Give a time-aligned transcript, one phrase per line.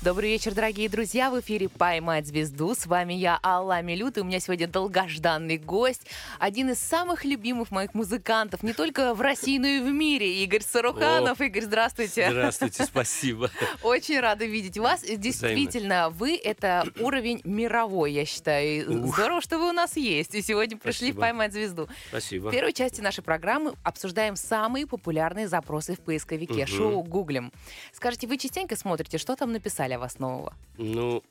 [0.00, 1.28] Добрый вечер, дорогие друзья.
[1.28, 2.72] В эфире «Поймать звезду».
[2.72, 6.02] С вами я, Алла Милют, и у меня сегодня долгожданный гость.
[6.38, 10.44] Один из самых любимых моих музыкантов, не только в России, но и в мире.
[10.44, 11.40] Игорь Саруханов.
[11.40, 12.28] О, Игорь, здравствуйте.
[12.30, 13.50] Здравствуйте, спасибо.
[13.82, 15.02] Очень рада видеть вас.
[15.02, 19.02] Действительно, вы— это уровень мировой, я считаю.
[19.02, 19.16] Ух.
[19.16, 20.32] Здорово, что вы у нас есть.
[20.36, 21.20] И сегодня пришли в Спасибо.
[21.22, 21.88] «Поймать звезду».
[22.10, 22.50] Спасибо.
[22.50, 26.66] В первой части нашей программы обсуждаем самые популярные запросы в поисковике.
[26.66, 26.66] Мгм.
[26.68, 27.52] Шоу «Гуглим».
[27.92, 30.54] Скажите, вы частенько смотрите, что там написали о вас нового?
[30.76, 31.22] Ну,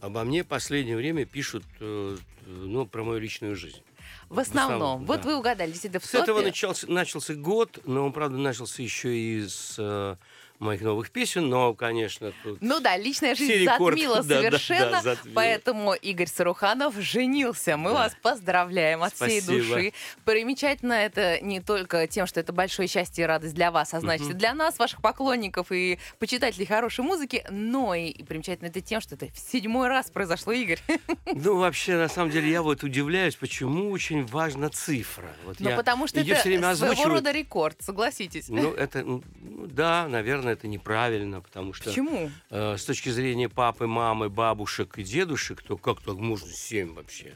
[0.00, 2.16] обо мне в последнее время пишут, э,
[2.46, 3.82] ну, про мою личную жизнь.
[4.28, 4.74] В основном.
[4.74, 5.28] основном, вот да.
[5.28, 6.48] вы угадали, действительно, в С этого топе.
[6.48, 10.16] начался, начался год, но он, правда, начался еще и с э,
[10.58, 12.58] моих новых песен, но, конечно, тут...
[12.60, 15.34] Ну да, личная жизнь Все рекорды, затмила да, да, да, совершенно, затмила.
[15.34, 17.76] поэтому Игорь Саруханов женился.
[17.76, 17.96] Мы Да.
[17.96, 19.74] вас поздравляем от всей Спасибо.
[19.76, 19.92] души.
[20.24, 24.30] Примечательно это не только тем, что это большое счастье и радость для вас, а значит
[24.30, 29.00] и для нас, ваших поклонников и почитателей хорошей музыки, но и, и примечательно это тем,
[29.00, 30.80] что это в седьмой раз произошло, Игорь.
[31.34, 35.30] Ну, вообще, на самом деле, я вот удивляюсь, почему очень важна цифра.
[35.44, 37.08] Вот Ну потому что это своего озвучиваю.
[37.14, 38.48] рода рекорд, согласитесь.
[38.48, 41.90] Ну, это, ну, да, наверное, это неправильно, потому что...
[41.90, 42.30] Почему?
[42.50, 47.34] Э, с точки зрения папы, мамы, бабушек и дедушек, то как так можно семь вообще?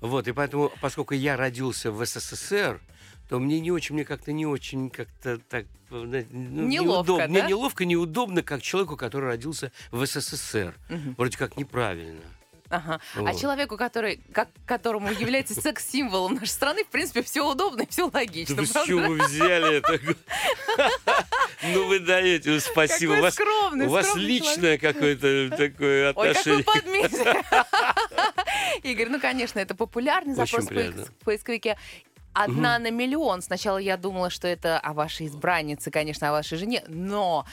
[0.00, 2.80] Вот, и поэтому, поскольку я родился в СССР,
[3.28, 5.66] то мне не очень, мне как-то не очень как-то так...
[5.90, 7.18] э, ну, Неловко, неудобно.
[7.18, 7.28] да?
[7.28, 10.74] Мне неловко, неудобно, как человеку, который родился в СССР.
[10.88, 11.14] Мгм.
[11.18, 12.20] Вроде как неправильно.
[12.70, 13.00] Ага.
[13.14, 13.40] А Вот.
[13.40, 18.18] человеку, который, как, которому является секс-символом нашей страны, в принципе, все удобно и все Да
[18.18, 18.64] логично.
[18.66, 18.88] с правда?
[18.88, 19.98] чего вы взяли это?
[21.62, 23.14] Ну вы даете, спасибо.
[23.14, 26.64] Какой скромный, у вас личное какое-то такое Ой, как вы отношение.
[26.64, 27.44] подметили.
[28.82, 31.78] Игорь, ну, конечно, это популярный запрос в поисковике.
[32.34, 33.40] Одна на миллион.
[33.40, 37.46] Сначала я думала, что это о вашей избраннице, конечно, о вашей жене, но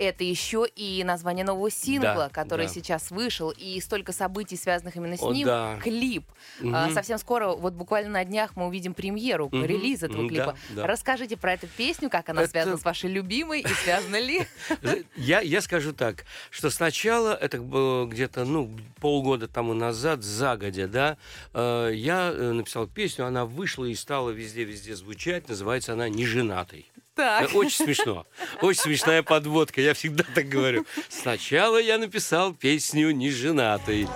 [0.00, 2.72] это еще и название нового сингла, Да, который да.
[2.72, 5.46] сейчас вышел, и столько событий, связанных именно с О, ним.
[5.46, 5.78] да.
[5.82, 6.24] Клип.
[6.60, 6.74] Мгм.
[6.74, 9.64] А, совсем скоро, вот буквально на днях, мы увидим премьеру, Мгм.
[9.64, 10.56] релиз этого клипа.
[10.70, 10.86] да, да.
[10.86, 14.46] Расскажите про эту песню, как она Это- связана с вашей любимой, и связана ли?
[15.16, 21.16] Я, я скажу так, что сначала, это было где-то ну, полгода тому назад, загодя, да,
[21.52, 26.86] э, я э, написал песню, она вышла и стала везде-везде звучать, называется она «Неженатый».
[27.14, 27.52] Так.
[27.52, 28.26] Э, Очень смешно.
[28.62, 30.86] Очень смешная подводка, я всегда так говорю.
[31.08, 34.08] Сначала я написал песню «Неженатый».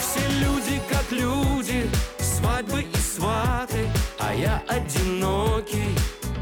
[0.00, 5.94] Все люди как люди, свадьбы и сваты, а я одинокий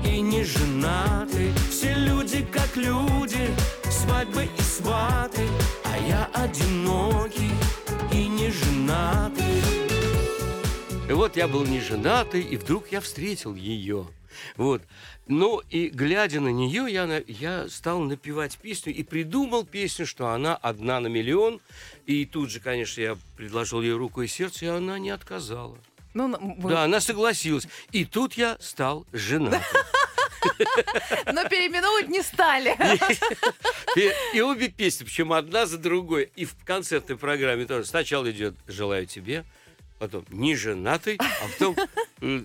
[0.04, 1.52] и не женатый.
[1.70, 3.50] Все люди как люди,
[3.90, 5.42] свадьбы и сваты,
[5.84, 7.50] а я одинокий
[8.12, 9.44] и не женатый.
[11.08, 14.06] И вот я был не женатый, и вдруг я встретил ее.
[14.56, 14.82] Вот.
[15.26, 20.56] Ну и глядя на нее, я, я стал напевать песню и придумал песню, что она
[20.56, 21.60] одна на миллион.
[22.06, 25.76] И тут же, конечно, я предложил ей руку и сердце, и она не отказала.
[26.14, 27.68] Ну, мы- Да, она согласилась.
[27.92, 29.60] И тут я стал женатым.
[31.32, 32.76] но переименовывать не стали.
[33.96, 36.30] И, и обе песни, причем одна за другой.
[36.36, 37.86] И в концертной программе тоже.
[37.86, 39.44] Сначала идет «Желаю тебе»,
[39.98, 41.76] потом «Не женатый», а потом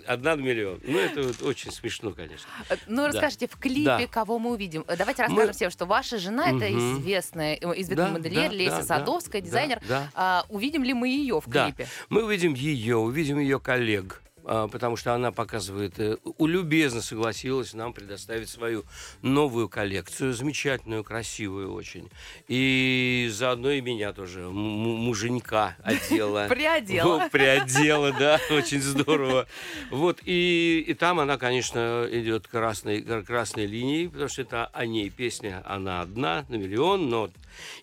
[0.07, 0.79] «Одна на миллион».
[0.83, 2.47] Ну, это вот очень смешно, конечно.
[2.87, 3.07] Ну, Да.
[3.09, 4.07] расскажите, в клипе Да.
[4.07, 4.83] кого мы увидим?
[4.87, 6.99] Э, Давайте расскажем Мы- всем, что ваша жена это Мгм.
[7.01, 9.81] известная, э, известный Да, модельер да, Леся да, Садовская, да, дизайнер.
[9.87, 10.09] да.
[10.13, 11.65] А, увидим ли мы ее в Да.
[11.65, 11.87] клипе?
[12.09, 18.49] Мы увидим ее, увидим ее коллег, потому что она показывает, э, любезно согласилась нам предоставить
[18.49, 18.83] свою
[19.21, 22.09] новую коллекцию, замечательную, красивую очень.
[22.47, 26.47] И заодно и меня тоже, муженька одела.
[26.49, 27.29] Приодела.
[27.31, 29.47] Приодела, да, очень здорово.
[29.91, 34.85] Вот, и, и там она, конечно, идет красной, кр- красной линией, потому что это о
[34.85, 37.29] ней песня, она одна на миллион, но...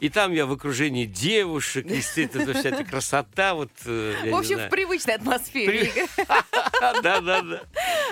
[0.01, 3.71] И там я в окружении девушек, естественно, вся эта красота, вот...
[3.85, 5.93] э, В общем, в привычной атмосфере.
[6.17, 7.03] При- Игорь.
[7.03, 7.63] Да, да, да.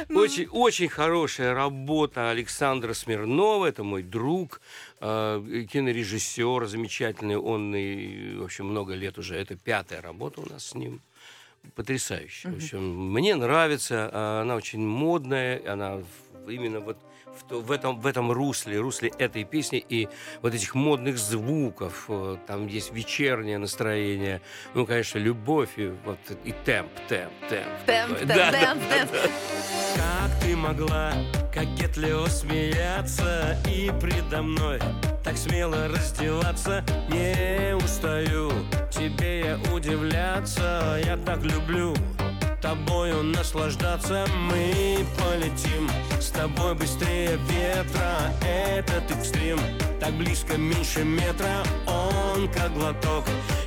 [0.08, 0.20] Ну.
[0.20, 4.60] Очень, очень хорошая работа Александра Смирнова, это мой друг,
[5.00, 10.66] э, кинорежиссер замечательный, он, и, в общем, много лет уже, это пятая работа у нас
[10.66, 11.00] с ним.
[11.74, 12.48] Потрясающе.
[12.50, 16.00] В общем, мне нравится, она очень модная, она
[16.46, 16.98] именно вот
[17.48, 20.08] в, в этом, в этом русле, русле этой песни и
[20.42, 22.04] вот этих модных звуков.
[22.08, 24.40] э, Там есть вечернее настроение,
[24.74, 27.66] ну, конечно, любовь и, вот, и темп, темп, темп.
[27.86, 29.12] Темп, темп, Да, да, темп, да, темп.
[29.12, 29.18] да.
[29.96, 31.12] Как ты могла
[31.52, 34.78] кокетливо смеяться И предо мной
[35.24, 38.50] так смело раздеваться Не устаю
[38.90, 41.94] тебе я удивляться Я так люблю
[42.60, 45.88] тобою наслаждаться Мы полетим.
[46.20, 49.58] С тобой быстрее ветра Этот экстрим
[50.00, 53.24] так близко, меньше метра Он как глоток.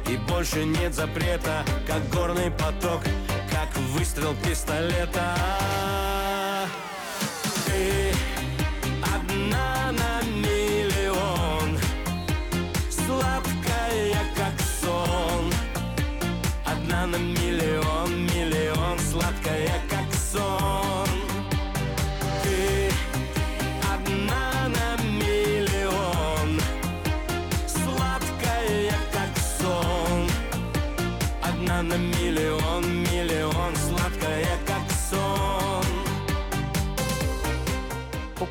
[0.07, 3.01] И больше нет запрета Как горный поток,
[3.51, 5.35] как выстрел пистолета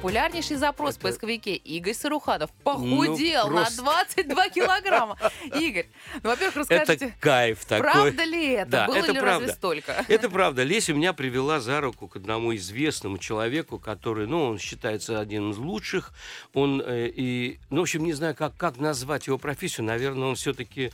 [0.00, 5.18] Популярнейший запрос в Это- поисковике Игорь Саруханов похудел Ну, просто- на 22 килограмма.
[5.60, 5.88] Игорь,
[6.22, 7.82] ну, во-первых, Это расскажите, кайф такой.
[7.92, 8.70] правда ли это?
[8.70, 9.40] Да, Было это ли правда.
[9.40, 10.04] разве столько?
[10.08, 10.62] Это правда.
[10.62, 15.58] Леся меня привела за руку к одному известному человеку, который, ну, он считается одним из
[15.58, 16.14] лучших.
[16.54, 19.84] Он э, и, ну, в общем, не знаю, как, как назвать его профессию.
[19.84, 20.92] Наверное, он все-таки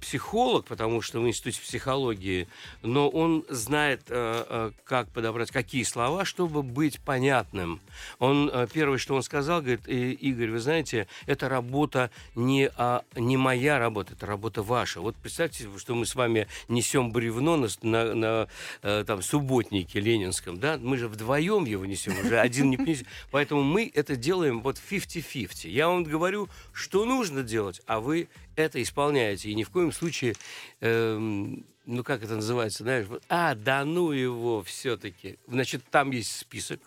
[0.00, 2.48] психолог, потому что в институте психологии.
[2.80, 7.82] Но он знает, э, э, как подобрать какие слова, чтобы быть понятным.
[8.18, 13.02] Он э, первое, что он сказал, говорит, «Э, Игорь, вы знаете, это работа не, а,
[13.16, 15.00] не моя работа, это работа ваша.
[15.00, 18.48] Вот представьте, что мы с вами несем бревно на, на, на,
[18.82, 20.78] э, там, субботнике ленинском, да?
[20.80, 23.06] Мы же вдвоем его несем, уже один не понесет.
[23.30, 25.68] Поэтому мы это делаем вот 50-50.
[25.68, 29.50] Я вам говорю, что нужно делать, а вы это исполняете.
[29.50, 30.34] И ни в коем случае,
[30.80, 35.38] эм, ну как это называется, знаешь, а, да ну его все-таки.
[35.46, 36.80] Значит, там есть список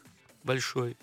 [0.43, 0.95] большой, э,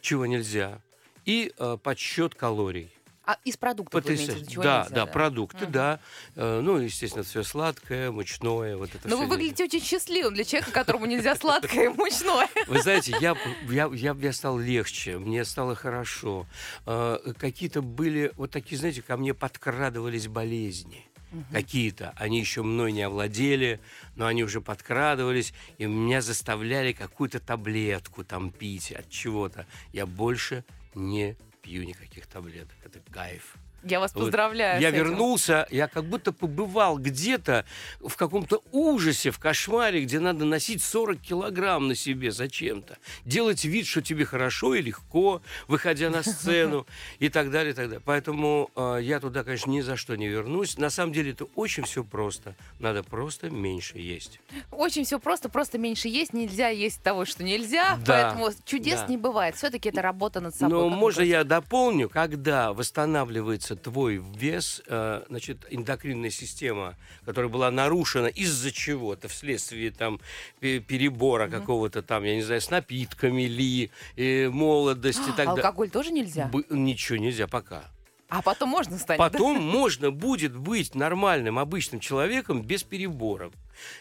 [0.00, 0.80] чего нельзя,
[1.24, 2.90] и э, подсчет калорий.
[3.24, 5.72] А из продуктов вы имеете чего Да, нельзя, да, продукты, Мгм.
[5.72, 6.00] да.
[6.36, 10.70] Э, Ну, естественно, все сладкое, мучное, вот это Но вы выглядите очень счастливым для человека,
[10.70, 12.48] которому нельзя сладкое и мучное.
[12.68, 13.36] Вы знаете, я,
[13.68, 16.46] я, я, я стал легче, мне стало хорошо.
[16.86, 21.04] Э, Какие-то были вот такие, знаете, ко мне подкрадывались болезни.
[21.50, 22.12] Какие-то.
[22.16, 23.80] Они еще мной не овладели,
[24.14, 29.66] но они уже подкрадывались, и меня заставляли какую-то таблетку там пить от чего-то.
[29.92, 32.76] Я больше не пью никаких таблеток.
[32.84, 33.56] Это кайф.
[33.86, 34.80] Я вас Вот поздравляю.
[34.80, 35.04] Я с этим.
[35.04, 37.64] вернулся, я как будто побывал где-то
[38.00, 42.98] в каком-то ужасе, в кошмаре, где надо носить 40 килограмм на себе зачем-то.
[43.24, 46.86] Делать вид, что тебе хорошо и легко, выходя на сцену
[47.18, 48.02] и так далее, и так далее.
[48.04, 50.78] Поэтому э, я туда, конечно, ни за что не вернусь.
[50.78, 52.56] На самом деле это очень все просто.
[52.80, 54.40] Надо просто меньше есть.
[54.72, 59.06] Очень все просто, просто меньше есть, нельзя есть того, что нельзя, Да, поэтому чудес да.
[59.06, 59.56] не бывает.
[59.56, 60.76] Все-таки это работа над собой.
[60.76, 68.26] Но можно я дополню, когда восстанавливается твой вес, э, значит, эндокринная система, которая была нарушена
[68.26, 70.20] из-за чего-то, вследствие там
[70.60, 75.62] пе- перебора какого-то там, я не знаю, с напитками ли, э, молодости и так далее.
[75.64, 76.46] Алкоголь тоже нельзя?
[76.48, 77.84] Бы- Ничего нельзя пока.
[78.28, 79.28] А потом можно станет, да?
[79.30, 83.52] Потом можно будет быть нормальным, обычным человеком без переборов.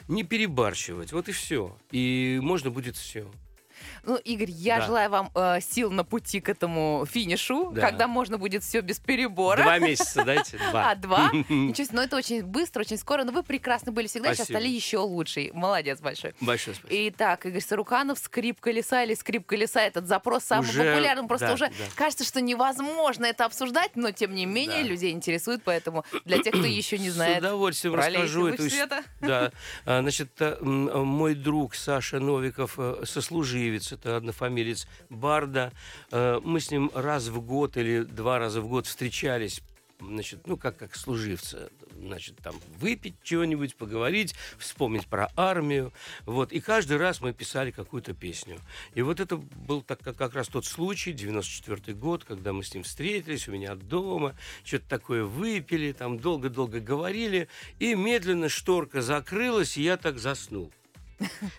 [0.08, 1.78] Не перебарщивать, вот и все.
[1.92, 3.30] И можно будет все.
[4.04, 4.86] Ну, Игорь, я Да.
[4.86, 7.82] желаю вам э, сил на пути к этому финишу, Да.
[7.82, 9.64] когда можно будет все без перебора.
[9.64, 10.58] Два месяца дайте?
[10.72, 10.86] Два.
[10.92, 11.32] А, два?
[11.50, 13.24] Ничего себе, но это очень быстро, очень скоро.
[13.24, 15.50] Но вы прекрасны были всегда, сейчас стали еще лучше.
[15.54, 16.34] Молодец большой.
[16.42, 17.10] Большое спасибо.
[17.10, 21.28] Итак, Игорь Саруканов, скрип колеса или скрип колеса, этот запрос самый Уже, популярный.
[21.28, 21.74] Просто да, уже да.
[21.96, 24.90] кажется, что невозможно это обсуждать, но тем не менее Да.
[24.90, 28.70] людей интересует, поэтому для тех, кто еще не С знает удовольствием про расскажу эту.
[28.70, 29.04] Света.
[29.22, 29.52] Да,
[29.86, 33.04] А, значит, э, мой друг Саша Новиков, э,
[33.66, 35.72] сослуживец, это однофамилец Барда,
[36.12, 39.62] э, мы с ним раз в год или два раза в год встречались
[39.98, 45.94] значит, ну, как, как служивцы, значит, там, выпить чего-нибудь, поговорить, вспомнить про армию,
[46.26, 48.60] вот, и каждый раз мы писали какую-то песню.
[48.94, 52.74] И вот это был так, как, как раз тот случай, 94 год, когда мы с
[52.74, 57.48] ним встретились у меня дома, что-то такое выпили, там, долго-долго говорили,
[57.80, 60.74] и медленно шторка закрылась, и я так заснул.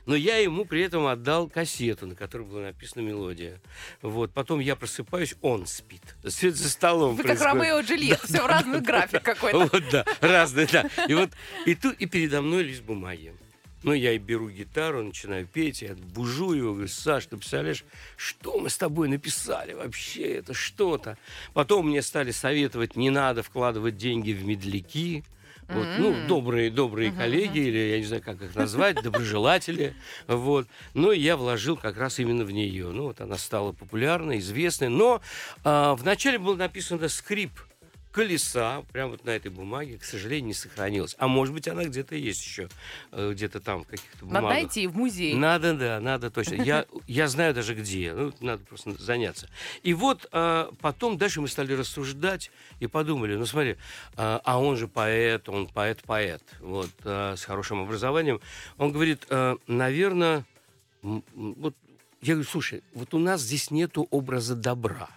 [0.07, 3.61] Но я ему при этом отдал кассету, на которой была написана мелодия.
[4.03, 4.33] Вот.
[4.33, 6.03] Потом я просыпаюсь, он спит.
[6.27, 7.41] Свет за столом Вы как.
[7.41, 9.59] Ромео и Джульетта, все в разных график какой-то.
[9.59, 10.89] Вот, да, разные, да.
[11.09, 11.31] И вот
[11.65, 13.35] и тут и передо мной лист бумаги.
[13.83, 17.85] Ну, я и беру гитару, начинаю петь, я бужу его, говорю, Саш, ты представляешь,
[18.17, 21.19] что мы с тобой написали вообще, это что-то.
[21.53, 25.23] Потом мне стали советовать, не надо вкладывать деньги в медляки,
[25.69, 29.95] вот, ну, добрые, добрые коллеги, или я не знаю, как их назвать, доброжелатели.
[30.29, 30.67] Вот.
[30.95, 32.89] Но я вложил как раз именно в нее.
[32.89, 34.89] Ну, вот она стала популярной, известной.
[34.89, 35.21] Но
[35.65, 37.53] а, вначале было написано скрип
[38.17, 41.15] колеса, прямо вот на этой бумаге, к сожалению, не сохранилась.
[41.19, 42.71] А может быть, она где-то есть еще,
[43.13, 44.43] э, где-то там в каких-то бумагах.
[44.43, 45.35] Надо найти в музей.
[45.35, 46.55] Надо, да, надо точно.
[46.55, 48.15] Я, я знаю даже где.
[48.15, 49.51] Ну, надо просто заняться.
[49.83, 53.77] И вот а, потом дальше мы стали рассуждать и подумали, ну смотри,
[54.17, 58.41] а, а он же поэт, он поэт-поэт, вот, а, с хорошим образованием.
[58.79, 60.47] Он говорит, а, наверное,
[61.03, 61.77] вот
[62.23, 65.11] я говорю, слушай, вот у нас здесь нету образа добра.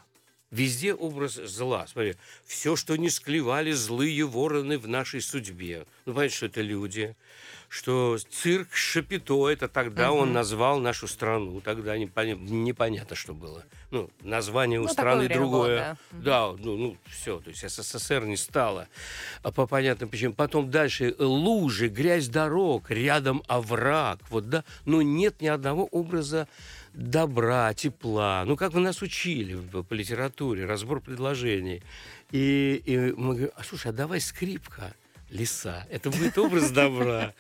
[0.52, 1.86] Везде образ зла.
[1.88, 2.16] Смотри,
[2.46, 5.86] все, что не склевали злые вороны в нашей судьбе.
[6.06, 7.16] Ну, понятно, что это люди.
[7.68, 10.22] Что цирк Шапито, это тогда угу.
[10.22, 11.62] он назвал нашу страну.
[11.62, 13.64] Тогда непонятно, непонятно, что было.
[13.92, 15.98] Ну, название у ну, страны другое.
[16.12, 17.40] Было, да, да ну, ну, все.
[17.42, 18.88] То есть СССР не стало.
[19.44, 20.34] А по понятным причинам.
[20.34, 24.18] Потом дальше лужи, грязь дорог, рядом овраг.
[24.32, 24.64] Вот, да.
[24.86, 26.48] Но нет ни одного образа
[27.00, 28.44] добра, тепла.
[28.46, 31.82] Ну, как вы нас учили по литературе, разбор предложений.
[32.32, 34.94] И, и мы говорим, а слушай, а давай скрипка,
[35.30, 35.88] леса.
[35.90, 37.34] Это будет образ добра.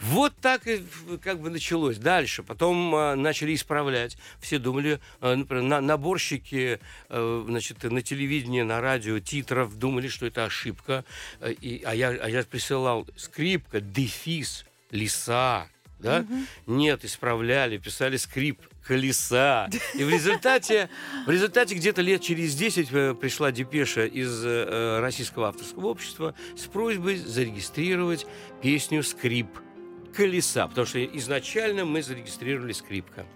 [0.00, 0.82] Вот так и
[1.22, 1.98] как бы началось.
[1.98, 2.42] Дальше.
[2.42, 4.16] Потом а, начали исправлять.
[4.40, 10.26] Все думали, а, например, на, наборщики а, значит, на телевидении, на радио титров думали, что
[10.26, 11.04] это ошибка.
[11.40, 15.68] А, и, а, я, а я присылал скрипка, дефис, леса.
[15.98, 16.26] Да?
[16.66, 16.78] Угу.
[16.78, 19.68] Нет, исправляли, писали скрипт колеса.
[19.94, 20.88] И в результате,
[21.26, 26.62] в результате где-то лет через 10 э, пришла депеша из э, Российского авторского общества с
[26.66, 28.26] просьбой зарегистрировать
[28.60, 29.48] песню «Скрип
[30.14, 33.26] колеса», потому что изначально мы зарегистрировали скрипка.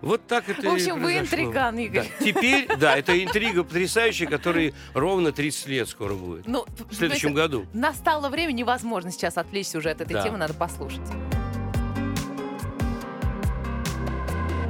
[0.00, 2.06] Вот так это В общем, вы интриган, Игорь.
[2.18, 2.24] Да.
[2.24, 6.46] Теперь, да, это интрига потрясающая, которой ровно 30 лет скоро будет.
[6.46, 7.66] Ну, в следующем году.
[7.72, 10.22] Настало время, невозможно сейчас отвлечься уже от этой да.
[10.22, 11.02] темы, надо послушать.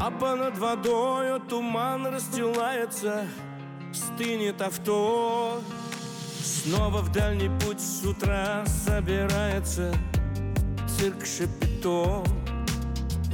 [0.07, 3.27] А понад водою туман расстилается
[3.93, 5.61] Стынет авто.
[6.45, 9.93] Снова в дальний путь с утра собирается
[10.87, 12.23] Цирк Шапито.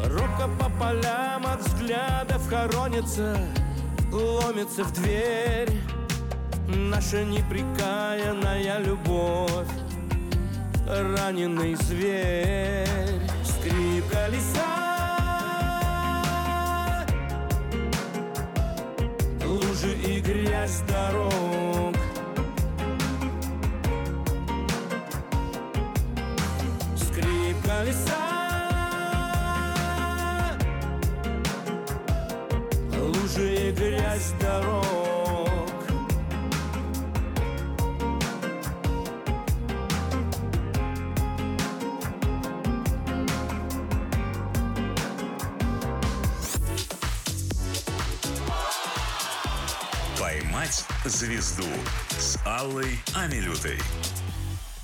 [0.02, 3.36] Рука по полям от взглядов хоронится
[4.10, 5.72] Ломится в дверь.
[6.68, 9.68] Наша неприкаянная любовь
[10.88, 13.20] Раненый зверь.
[13.44, 14.81] Скрип колеса
[19.72, 21.96] лужи и грязь дорог
[26.96, 28.68] Скрип колеса
[32.98, 35.01] Лужи и грязь дорог
[51.04, 51.66] звезду
[52.10, 53.78] с Аллой Амилютой.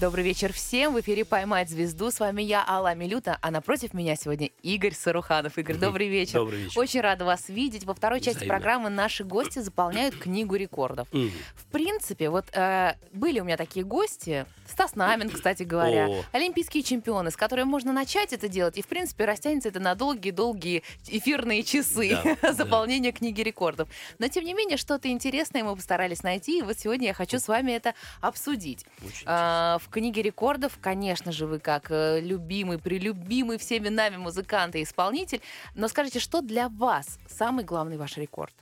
[0.01, 0.95] Добрый вечер всем.
[0.95, 2.13] В эфире «Поймать звезду».
[2.13, 5.59] С вами я, Алла Милюта, а напротив меня сегодня Игорь Саруханов.
[5.59, 6.39] Игорь, добрый вечер.
[6.39, 6.79] Добрый вечер.
[6.79, 7.83] Очень рада вас видеть.
[7.85, 8.55] Во второй части Взаимно.
[8.55, 11.09] программы наши гости заполняют книгу рекордов.
[11.11, 16.25] В принципе, вот э, были у меня такие гости, Стас Намин, кстати говоря, О.
[16.31, 20.85] олимпийские чемпионы, с которыми можно начать это делать, и, в принципе, растянется это на долгие-долгие
[21.09, 23.19] эфирные часы да, заполнения да.
[23.19, 23.89] книги рекордов.
[24.21, 27.49] Но, тем не менее, что-то интересное мы постарались найти, и вот сегодня я хочу с
[27.49, 28.85] вами это обсудить.
[29.25, 34.83] А, в книге рекордов, конечно же, вы как э, любимый, прилюбимый всеми нами музыкант и
[34.83, 35.41] исполнитель,
[35.75, 38.53] но скажите, что для вас самый главный ваш рекорд?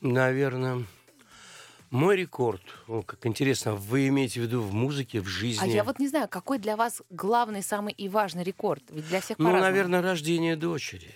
[0.00, 0.84] Наверное,
[1.90, 5.62] мой рекорд, о, как интересно, вы имеете в виду в музыке, в жизни?
[5.62, 8.82] А я вот не знаю, какой для вас главный, самый и важный рекорд?
[8.88, 11.14] Ведь для всех Ну, наверное, рождение дочери.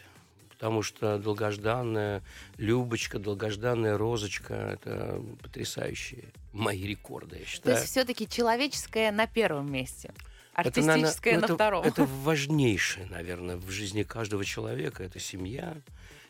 [0.58, 2.22] Потому что долгожданная
[2.56, 7.76] Любочка, долгожданная Розочка— это потрясающие мои рекорды, я считаю.
[7.76, 10.12] То есть все-таки человеческое на первом месте?
[10.54, 11.84] Артистическое это, на, это, втором.
[11.84, 15.04] Это важнейшее, наверное, в жизни каждого человека.
[15.04, 15.76] Это семья,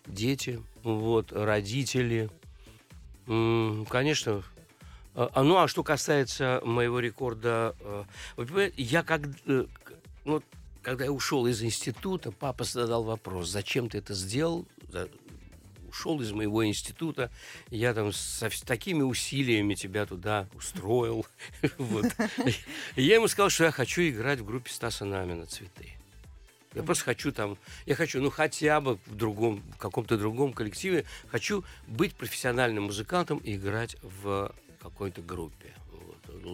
[0.06, 2.28] дети, вот, родители,
[3.90, 4.42] Конечно.
[5.14, 7.74] А, а, ну, а что касается моего рекорда,
[8.38, 9.22] э, я как...
[9.46, 9.66] Э,
[10.24, 10.42] ну,
[10.88, 14.66] когда я ушел из института, папа задал вопрос, зачем ты это сделал?
[15.86, 17.30] Ушел из моего института,
[17.68, 21.26] я там со с такими усилиями тебя туда устроил.
[22.96, 25.94] Я ему сказал, что я хочу играть в группе Стаса Намина «Цветы».
[26.74, 31.04] Я просто хочу там, я хочу, ну, хотя бы в другом, в каком-то другом коллективе,
[31.28, 35.74] хочу быть профессиональным музыкантом и играть в какой-то группе.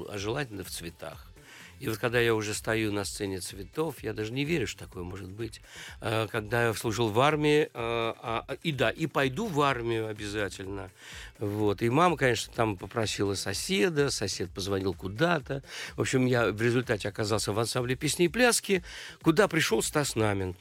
[0.08, 1.33] А желательно в цветах.
[1.80, 5.02] И вот когда я уже стою на сцене цветов, я даже не верю, что такое
[5.02, 5.60] может быть.
[6.00, 10.90] Э, Когда я служил в армии, э, а, и да, и пойду в армию обязательно.
[11.38, 11.82] Вот.
[11.82, 15.62] И мама, конечно, там попросила соседа, сосед позвонил куда-то.
[15.96, 18.84] В общем, я в результате оказался в ансамбле песни и пляски,
[19.22, 20.56] куда пришел Стас Намин.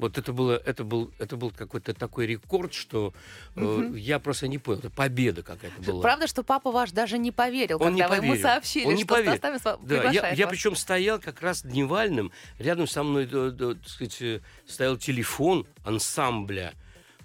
[0.00, 3.12] Вот это было, это был, это был какой-то такой рекорд, что
[3.56, 6.02] э, я просто не понял, это победа какая-то была.
[6.02, 8.48] Правда, что папа ваш даже не поверил, Он не когда вы ему поверил.
[8.48, 9.34] сообщили, Он не что поверил.
[9.34, 10.50] Сва- Да, я, приглашает я вас?
[10.52, 15.66] причем стоял как раз дневальным, рядом со мной, да, да, так сказать, э, стоял телефон
[15.84, 16.74] ансамбля.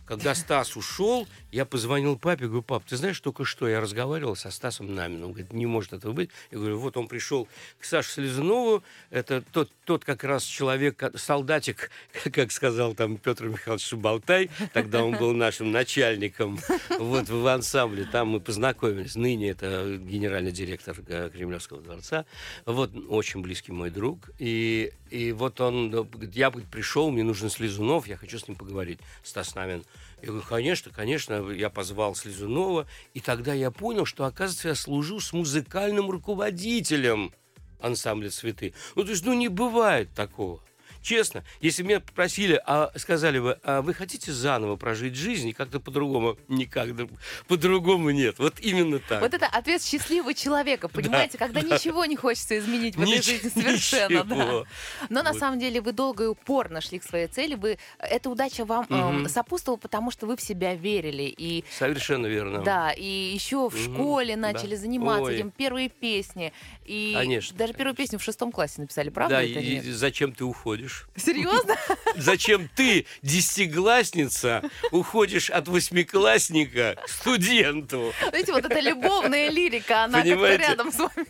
[0.05, 4.51] Когда Стас ушел, я позвонил папе, говорю, пап, ты знаешь, только что я разговаривал со
[4.51, 5.27] Стасом Наминым.
[5.27, 6.29] Он говорит, не может этого быть.
[6.51, 7.47] Я говорю, вот он пришел
[7.79, 11.91] к Саше Слезунову, это тот, тот как раз человек, солдатик,
[12.33, 16.59] как сказал там Петр Михайлович Шубалтай, тогда он был нашим начальником
[16.99, 19.15] вот в ансамбле, там мы познакомились.
[19.15, 22.25] Ныне это генеральный директор э, Кремлевского дворца.
[22.65, 24.29] Вот очень близкий мой друг.
[24.39, 28.99] И, и вот он, я пришел, мне нужен Слезунов, я хочу с ним поговорить.
[29.23, 29.85] Стас Намин.
[30.21, 31.51] Я говорю, конечно, конечно.
[31.51, 37.33] Я позвал Слезунова, и тогда я понял, что, оказывается, я служу с музыкальным руководителем
[37.79, 38.73] ансамбля «Цветы».
[38.95, 40.63] Ну, то есть, ну, не бывает такого.
[41.05, 45.79] Честно, если меня попросили, а сказали бы, а вы хотите заново прожить жизнь и как-то
[45.79, 46.35] по-другому?
[46.47, 47.05] Никак, да,
[47.47, 48.39] по-другому нет.
[48.39, 49.21] Вот именно так.
[49.21, 53.49] Вот это ответ счастливого человека, понимаете, когда ничего не хочется изменить в этой Нич- жизни
[53.49, 54.23] совершенно.
[54.23, 54.63] да.
[55.09, 55.39] Но на Вот.
[55.39, 57.53] самом деле вы долго и упорно шли к своей цели.
[57.53, 59.29] Вы, эта удача вам эм, Мгм.
[59.29, 61.31] сопутствовала, потому что вы в себя верили.
[61.37, 62.63] И Совершенно верно.
[62.63, 64.41] да, и еще в Мгм, школе да.
[64.53, 65.35] начали заниматься Ой.
[65.35, 66.51] этим, первые песни.
[66.83, 69.85] И Конечно, даже первую песню в шестом классе написали, правда да, это и нет?
[69.85, 70.94] зачем ты уходишь?
[71.15, 71.75] Серьезно?
[72.15, 78.13] Зачем ты, десятиклассница, уходишь от восьмиклассника к студенту?
[78.29, 81.25] Знаете, вот эта любовная лирика, она как-то рядом с вами.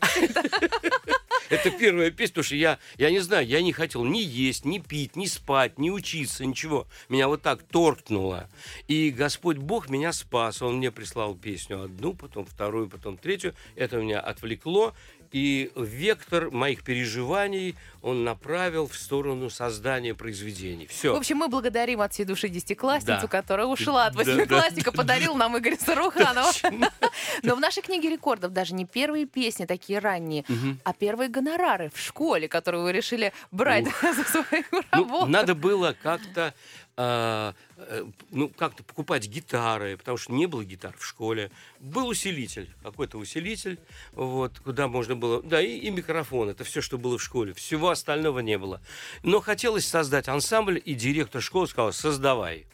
[1.50, 4.80] Это первая песня, потому что я, я не знаю, я не хотел ни есть, ни
[4.80, 6.88] пить, ни спать, ни учиться, ничего.
[7.08, 8.50] Меня вот так торкнуло.
[8.88, 10.62] И Господь Бог меня спас.
[10.64, 13.54] Он мне прислал песню одну, потом вторую, потом третью.
[13.76, 14.96] Это меня отвлекло.
[15.32, 20.88] И вектор моих переживаний он направил в сторону создания произведений.
[20.88, 21.16] В Все.
[21.16, 23.28] общем, мы благодарим от всей души десятиклассницу, Да.
[23.28, 24.32] которая ушла от Да, да.
[24.32, 26.52] восьмиклассника, подарил нам Игоря Саруханова.
[27.44, 30.46] Но в нашей книге рекордов даже не первые песни такие ранние,
[30.84, 35.26] а первые гонорары в школе, которые вы решили брать за свою Ну, работу.
[35.28, 36.54] надо было как-то
[36.98, 41.52] а, э, ну, как-то покупать гитары, потому что не было гитар в школе.
[41.80, 43.80] Был усилитель, какой-то усилитель,
[44.14, 45.44] вот, куда можно было...
[45.44, 47.54] Да, и, и микрофон, это все, что было в школе.
[47.54, 48.82] Всего остального не было.
[49.24, 52.66] Но хотелось создать ансамбль, и директор школы сказал, создавай.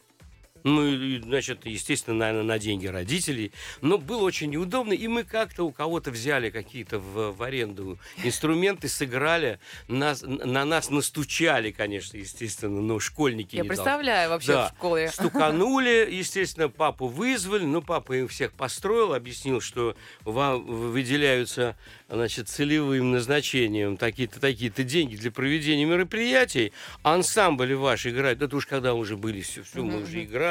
[0.63, 3.52] Ну, и, значит, естественно, наверное, на деньги родителей.
[3.82, 8.88] Но было очень неудобно, и мы как-то у кого-то взяли какие-то в, в аренду инструменты,
[8.88, 14.67] сыграли, нас, на нас настучали, конечно, естественно, но школьники Я не представляю вообще Да.
[14.67, 15.10] в школе.
[15.10, 21.76] Стуканули, естественно, папу вызвали, но папа им всех построил, объяснил, что вам выделяются,
[22.10, 28.93] значит, целевым назначением такие-то, такие-то деньги для проведения мероприятий, ансамбль ваш играет, это уж когда
[28.93, 30.51] уже были, все, все мы уже играли,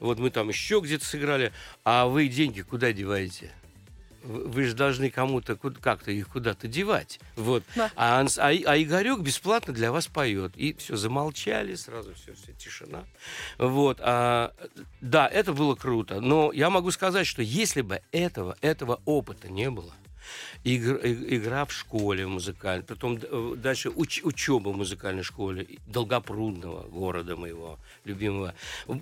[0.00, 1.52] вот мы там еще где-то сыграли,
[1.84, 3.50] а вы деньги куда деваете?
[4.24, 7.18] Вы же должны кому-то как-то их куда-то девать.
[7.34, 7.64] Вот.
[7.74, 7.90] Да.
[7.96, 10.52] А, а, а Игорек бесплатно для вас поет.
[10.56, 13.04] И все, замолчали, сразу все, все, тишина.
[13.58, 13.98] Вот.
[14.00, 14.54] А,
[15.00, 16.20] да, это было круто.
[16.20, 19.92] Но я могу сказать, что если бы этого, этого опыта не было,
[20.64, 27.36] игр- игра в школе музыкальной, потом э, дальше уч- учеба в музыкальной школе Долгопрудного, города
[27.36, 28.54] моего любимого,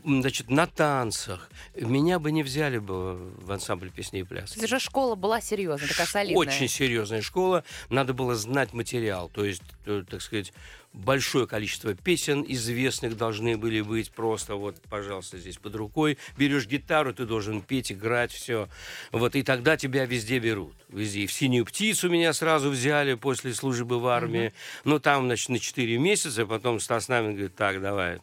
[0.05, 4.55] значит, на танцах, меня бы не взяли бы в ансамбль песни и пляски.
[4.55, 6.39] То есть уже школа была серьезная, такая солидная.
[6.39, 7.65] Очень серьезная школа.
[7.89, 9.29] Надо было знать материал.
[9.29, 10.53] То есть, э, так сказать,
[10.93, 16.19] большое количество песен известных должны были быть просто вот, пожалуйста, здесь под рукой.
[16.37, 18.69] Берешь гитару, ты должен петь, играть, все.
[19.13, 20.75] Вот, и тогда тебя везде берут.
[20.89, 21.21] Везде.
[21.21, 24.53] И в «Синюю птицу» меня сразу взяли после службы в армии.
[24.85, 26.47] Ну, там, значит, на 4 месяца.
[26.47, 28.21] Потом Стас Намин говорит, так, давай,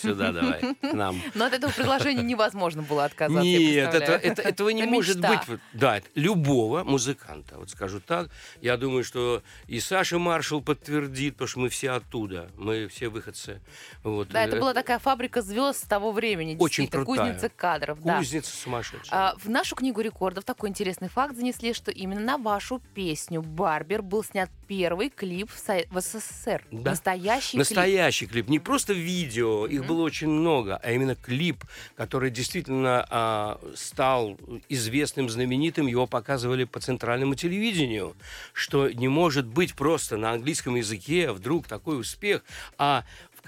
[0.00, 1.20] сюда давай, к нам.
[1.34, 3.42] Но от этого приглашения невозможно было отказаться.
[3.42, 5.42] Нет, это, это- этого не Это может мечта.
[5.46, 5.60] быть.
[5.72, 8.30] Да, это любого музыканта, вот скажу так.
[8.60, 13.60] Я думаю, что и Саша Маршал подтвердит, потому что мы все оттуда, мы все выходцы.
[14.02, 14.28] Вот.
[14.28, 16.56] Да, это Э, была такая фабрика звезд того времени.
[16.58, 17.16] Очень крутая.
[17.32, 18.02] Кузница кадров.
[18.02, 18.18] да.
[18.18, 19.10] Кузница сумасшедшая.
[19.30, 24.02] А, в нашу книгу рекордов такой интересный факт занесли, что именно на вашу песню «Барбер»
[24.02, 26.62] был снят первый клип в, Со- в СССР.
[26.70, 26.90] Да.
[26.90, 27.58] Настоящий клип.
[27.58, 28.48] Настоящий клип.
[28.48, 31.64] Не просто видео, их было очень много, а именно клип,
[31.96, 35.86] который действительно а, стал известным, знаменитым.
[35.86, 38.14] Его показывали по центральному телевидению.
[38.52, 42.44] Что не может быть просто на английском языке вдруг такой успех.
[42.76, 43.04] А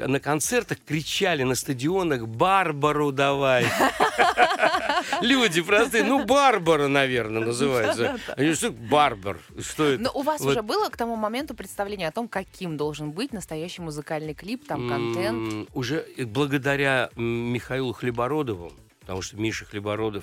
[0.07, 3.67] на концертах кричали на стадионах «Барбару давай!»
[5.21, 6.05] Люди простые.
[6.05, 8.19] Ну, Барбара, наверное, называется.
[8.37, 9.39] Они что, Барбар?
[9.59, 10.03] Что это?
[10.03, 13.83] Но у вас уже было к тому моменту представление о том, каким должен быть настоящий
[13.83, 15.69] музыкальный клип, там контент?
[15.75, 18.73] Уже благодаря Михаилу Хлебородову,
[19.11, 20.23] потому что Миша Хлебородов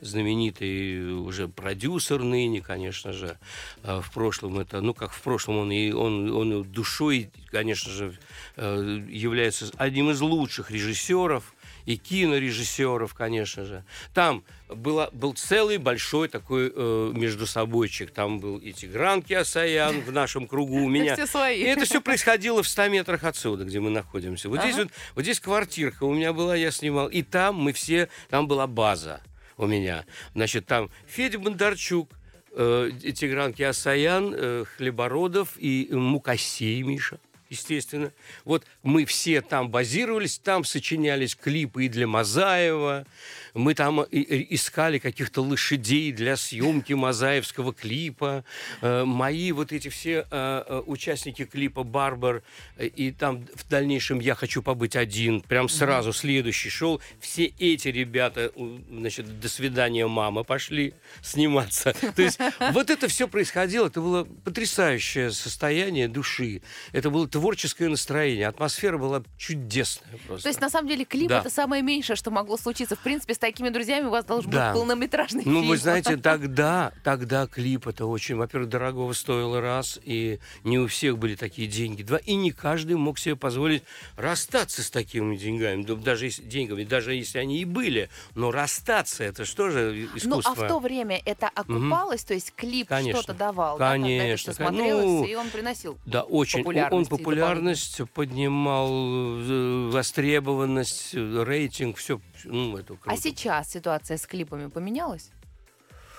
[0.00, 3.36] знаменитый уже продюсер ныне, конечно же.
[3.82, 8.16] А В прошлом это, ну как в прошлом, он и он, он душой, конечно же,
[8.54, 11.52] э, является одним из лучших режиссеров
[11.88, 13.82] и кинорежиссеров, конечно же.
[14.12, 18.10] Там была, был целый большой такой э, междусобойчик.
[18.10, 21.14] Там был и Тигран Киасаян в нашем кругу у меня.
[21.14, 21.60] Все свои.
[21.60, 24.50] И это все происходило в 100 метрах отсюда, где мы находимся.
[24.50, 24.82] Вот здесь Ага.
[24.82, 27.08] вот, вот здесь квартирка у меня была, я снимал.
[27.08, 29.22] И там мы все, там была база
[29.56, 30.04] у меня.
[30.34, 32.10] Значит, там Федя Бондарчук,
[32.52, 37.18] э, Тигран Киасаян, э, Хлебородов и Мукасей Миша.
[37.50, 38.12] Естественно.
[38.44, 43.06] Вот мы все там базировались, там сочинялись клипы и для Мазаева.
[43.54, 48.44] Мы там и- и- искали каких-то лошадей для съемки мазаевского клипа.
[48.82, 52.42] Э, Мои вот эти все э, э, участники клипа «Барбар»,
[52.76, 57.00] э, и там в дальнейшем «Я хочу побыть один», прям сразу следующий шел.
[57.20, 58.52] Все эти ребята,
[58.90, 61.94] значит, «До свидания, мама», пошли сниматься.
[62.16, 62.38] То есть
[62.72, 66.62] вот это все происходило, это было потрясающее состояние души.
[66.92, 70.42] Это было творческое настроение, атмосфера была чудесная просто.
[70.44, 71.40] То есть, на самом деле, клип Да.
[71.40, 72.96] это самое меньшее, что могло случиться.
[72.96, 74.72] В принципе, с такими друзьями у вас должен Да.
[74.72, 75.68] быть полнометражный Ну, фильм.
[75.68, 81.18] вы знаете, тогда, тогда клип это очень, во-первых, дорогого стоило раз, и не у всех
[81.18, 82.02] были такие деньги.
[82.02, 83.84] Два, и не каждый мог себе позволить
[84.16, 88.10] расстаться с такими деньгами, да даже если, деньгами, даже если они и были.
[88.34, 90.64] Но расстаться, это что же Ну, а искусство?
[90.64, 93.22] в то время это окупалось, то есть клип Конечно.
[93.22, 95.96] что-то давал, да, когда это Конечно, смотрелось, ну, и он приносил.
[96.06, 96.64] Да, очень.
[96.66, 102.20] Он- Он популярность поднимал, э, востребованность, э, рейтинг, все.
[102.44, 103.10] Ну, это круто.
[103.12, 105.30] А сейчас ситуация с клипами поменялась,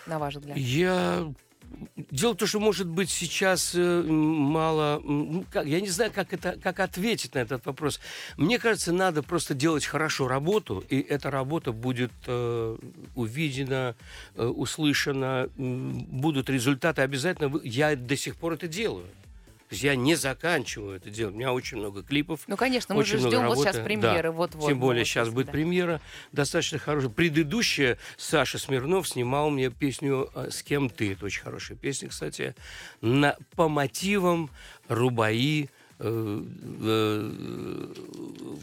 [0.05, 0.57] на ваш взгляд?
[0.57, 1.27] Я
[2.11, 5.01] Дело в том, что, может быть, сейчас э, мало...
[5.63, 7.99] я не знаю, как, это, как ответить на этот вопрос.
[8.37, 12.77] Мне кажется, надо просто делать хорошо работу, и эта работа будет э,
[13.15, 13.95] увидена,
[14.35, 17.59] э, услышана, будут результаты обязательно.
[17.63, 19.05] Я до сих пор это делаю.
[19.69, 21.36] То есть я не заканчиваю это делать.
[21.36, 22.41] У меня очень много клипов.
[22.47, 24.32] Ну, конечно, мы же ждем вот сейчас премьеры, да.
[24.32, 24.67] вот-вот.
[24.67, 25.51] Тем более вот, сейчас вот, будет да.
[25.51, 26.01] премьера
[26.32, 27.12] достаточно хорошая.
[27.12, 31.12] Предыдущая Саша Смирнов снимал мне песню э, «С кем ты».
[31.12, 32.55] Это очень хорошая песня, кстати.
[33.01, 34.49] На, по мотивам
[34.88, 35.69] Рубаи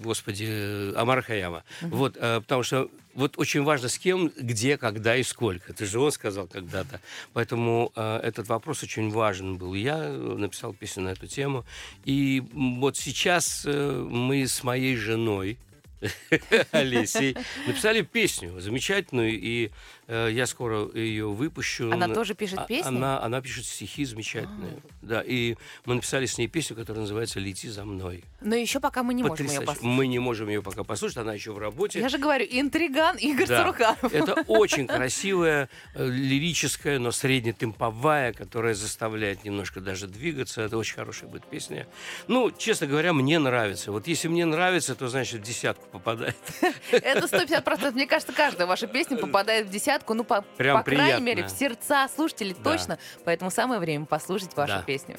[0.03, 1.64] господи, э, Амара Хаяма.
[1.83, 5.72] Вот, э, потому что вот очень важно, с кем, где, когда и сколько.
[5.72, 7.01] Это же он сказал когда-то.
[7.33, 9.75] Поэтому э, этот вопрос очень важен был.
[9.75, 11.64] Я э, написал песню на эту тему.
[12.05, 15.59] И вот сейчас э, мы с моей женой,
[16.72, 19.70] Олесей, написали песню замечательную, и
[20.06, 21.90] э, я скоро ее выпущу.
[21.90, 22.88] Она На- тоже пишет а- песни?
[22.88, 24.79] Она, она пишет стихи замечательные.
[25.03, 28.25] Да, и мы написали с ней песню, которая называется «Лети за мной».
[28.40, 29.83] Но еще пока мы не можем ее послушать.
[29.83, 32.01] Мы не можем ее пока послушать, она еще в работе.
[32.01, 33.62] Я же говорю, интриган Игорь Да.
[33.62, 34.12] Саруханов.
[34.14, 40.62] Это очень красивая, э, лирическая, но среднетемповая, которая заставляет немножко даже двигаться.
[40.62, 41.87] Это очень хорошая будет песня.
[42.29, 43.92] Ну, честно говоря, мне нравится.
[43.92, 46.37] Вот если мне нравится, то значит в десятку попадает.
[46.90, 47.92] Это 150%.
[47.92, 51.24] Мне кажется, каждая ваша песня попадает в десятку, ну, по, Прям по крайней приятно.
[51.24, 52.70] мере, в сердца слушателей Да.
[52.70, 52.98] точно.
[53.24, 54.82] Поэтому самое время послушать вашу Да.
[54.82, 55.16] песню.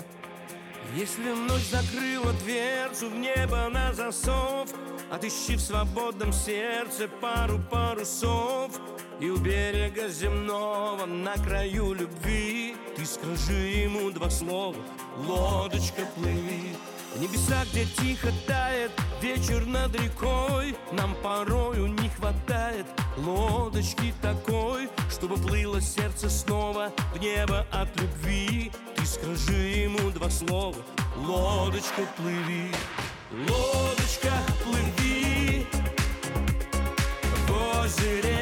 [0.95, 4.69] Если ночь закрыла дверцу в небо на засов
[5.11, 8.71] Отыщи в свободном сердце пару парусов
[9.19, 14.77] И у берега земного на краю любви Ты скажи ему два слова,
[15.17, 16.73] лодочка плыви
[17.15, 18.91] В небеса, где тихо тает
[19.22, 22.86] вечер над рекой Нам порою не хватает
[23.17, 28.72] лодочки такой Чтобы плыло сердце снова в небо от любви.
[28.96, 30.76] Ты скажи ему два слова,
[31.17, 32.72] лодочка плыви.
[33.32, 35.65] Лодочка плыви.
[37.48, 38.37] В озере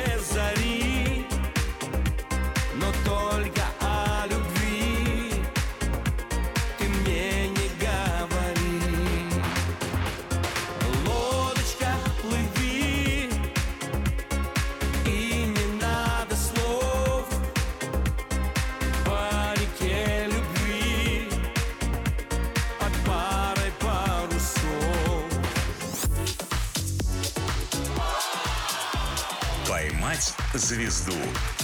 [30.58, 31.14] звезду»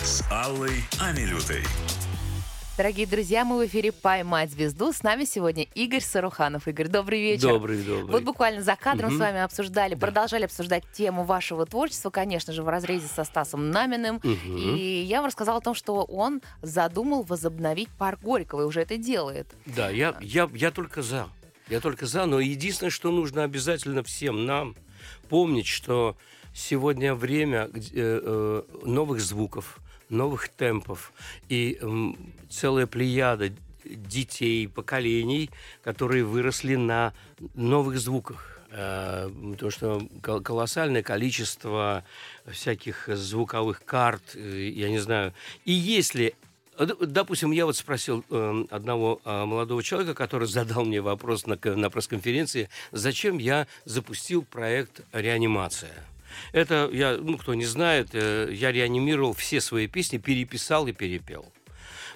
[0.03, 1.63] с Аллой Амилютой.
[2.77, 4.91] Дорогие друзья, мы в эфире «Поймать звезду».
[4.91, 6.67] С нами сегодня Игорь Саруханов.
[6.67, 7.49] Игорь, добрый вечер.
[7.49, 8.11] Добрый, добрый.
[8.11, 9.17] Вот буквально за кадром Мгм.
[9.17, 9.99] с вами обсуждали, Да.
[10.07, 14.19] продолжали обсуждать тему вашего творчества, конечно же, в разрезе со Стасом Наминым.
[14.23, 14.75] Мгм.
[14.75, 18.97] И я вам рассказала о том, что он задумал возобновить парк Горького и уже это
[18.97, 19.47] делает.
[19.67, 21.27] Да, я, я, я только за.
[21.69, 24.75] Я только за, но единственное, что нужно обязательно всем нам
[25.29, 26.17] помнить, что
[26.53, 31.13] сегодня время где, э, новых звуков, новых темпов
[31.49, 31.79] и
[32.49, 33.49] целая плеяда
[33.85, 35.49] детей, поколений,
[35.83, 37.13] которые выросли на
[37.55, 38.59] новых звуках.
[38.71, 42.03] Э, Потому что кол- колоссальное количество
[42.49, 45.33] всяких звуковых карт, э, я не знаю.
[45.65, 46.35] И если
[46.77, 51.89] Допустим, я вот спросил э, одного э, молодого человека, который задал мне вопрос на, на
[51.91, 55.93] пресс-конференции, зачем я запустил проект «Реанимация».
[56.51, 61.51] Это, я, ну, кто не знает, э, я реанимировал все свои песни, переписал и перепел.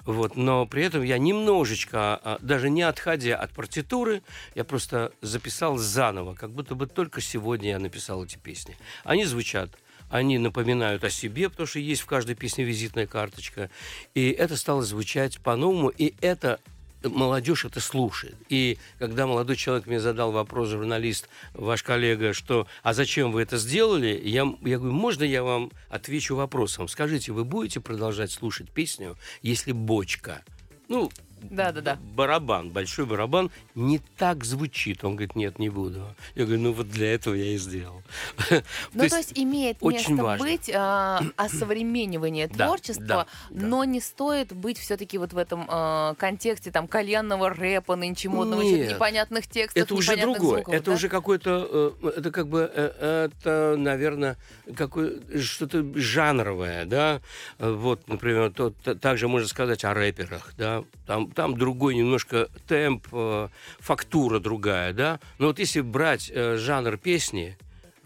[0.04, 4.22] Вот, но при этом я немножечко, а, даже не отходя от партитуры,
[4.54, 8.76] я просто записал заново, как будто бы только сегодня я написал эти песни.
[9.02, 9.70] Они звучат,
[10.08, 13.68] они напоминают о себе, потому что есть в каждой песне визитная карточка.
[14.14, 16.60] И это стало звучать по-новому, и это
[17.02, 18.36] молодежь это слушает.
[18.48, 23.58] И когда молодой человек мне задал вопрос, журналист, ваш коллега, что «А зачем вы это
[23.58, 26.88] сделали?», я, я говорю, можно я вам отвечу вопросом?
[26.88, 30.42] Скажите, вы будете продолжать слушать песню, если бочка,
[30.88, 31.10] ну,
[31.42, 31.98] Да-да-да.
[32.14, 35.04] барабан, большой барабан, не так звучит?
[35.04, 36.14] Он говорит, нет, не буду.
[36.34, 38.02] Я говорю, ну вот для этого я и сделал.
[38.92, 40.44] Ну, то есть, имеет очень место важно.
[40.46, 43.66] быть а, осовременивание Да, творчества, да, да.
[43.66, 48.62] но не стоит быть все-таки вот в этом а, контексте там кальянного рэпа, нынче модного,
[48.62, 48.94] Нет.
[48.94, 50.38] непонятных текстов, это уже другое.
[50.38, 50.92] звуков, это да?
[50.92, 54.36] уже какое-то, э, это как бы, э, это, наверное,
[54.74, 57.20] какое что-то жанровое, да.
[57.58, 60.84] Э, Вот, например, то, также можно сказать о рэперах, да.
[61.06, 65.20] Там, там другой немножко темп, э, фактура другая, да.
[65.38, 67.56] Но вот если брать э, жанр песни,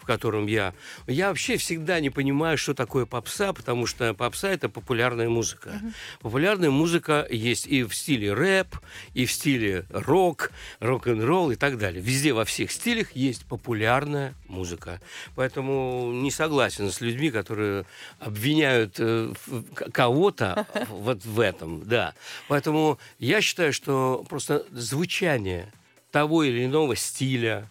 [0.01, 0.75] в котором я...
[1.07, 5.81] Я вообще всегда не понимаю, что такое попса, потому что попса— это популярная музыка.
[6.21, 8.77] Популярная музыка есть и в стиле рэп,
[9.15, 12.03] и в стиле рок, рок-н-ролл и так далее.
[12.03, 15.01] Везде, во всех стилях есть популярная музыка.
[15.35, 17.85] Поэтому не согласен с людьми, которые
[18.19, 19.33] обвиняют э,
[19.93, 22.15] кого-то вот в этом, да.
[22.49, 25.73] Поэтому я считаю, что просто звучание
[26.11, 27.69] того или иного стиля,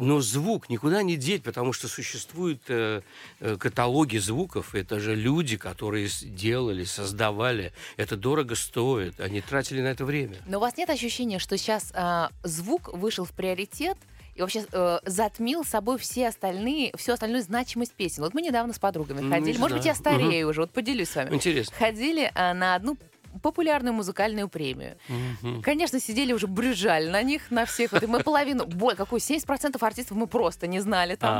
[0.00, 3.02] но звук никуда не деть, потому что существуют э,
[3.40, 4.74] э, каталоги звуков.
[4.74, 7.72] Это же люди, которые делали, создавали.
[7.96, 9.20] Это дорого стоит.
[9.20, 10.36] Они тратили на это время.
[10.46, 13.96] Но у вас нет ощущения, что сейчас а, звук вышел в приоритет
[14.34, 18.22] и вообще э, затмил собой все остальные, всю остальную значимость песен?
[18.22, 20.18] Вот мы недавно с подругами Ну, ходили, не может быть, я знаю.
[20.18, 21.34] старею уже, вот поделюсь с вами.
[21.34, 21.76] Интересно.
[21.76, 22.96] Ходили а, на одну
[23.42, 24.96] популярную музыкальную премию.
[25.08, 25.62] Мгм.
[25.62, 27.92] Конечно, сидели уже брюжали на них, на всех.
[27.92, 31.30] Вот, и мы половину, боль, какой 70% артистов мы просто не знали там.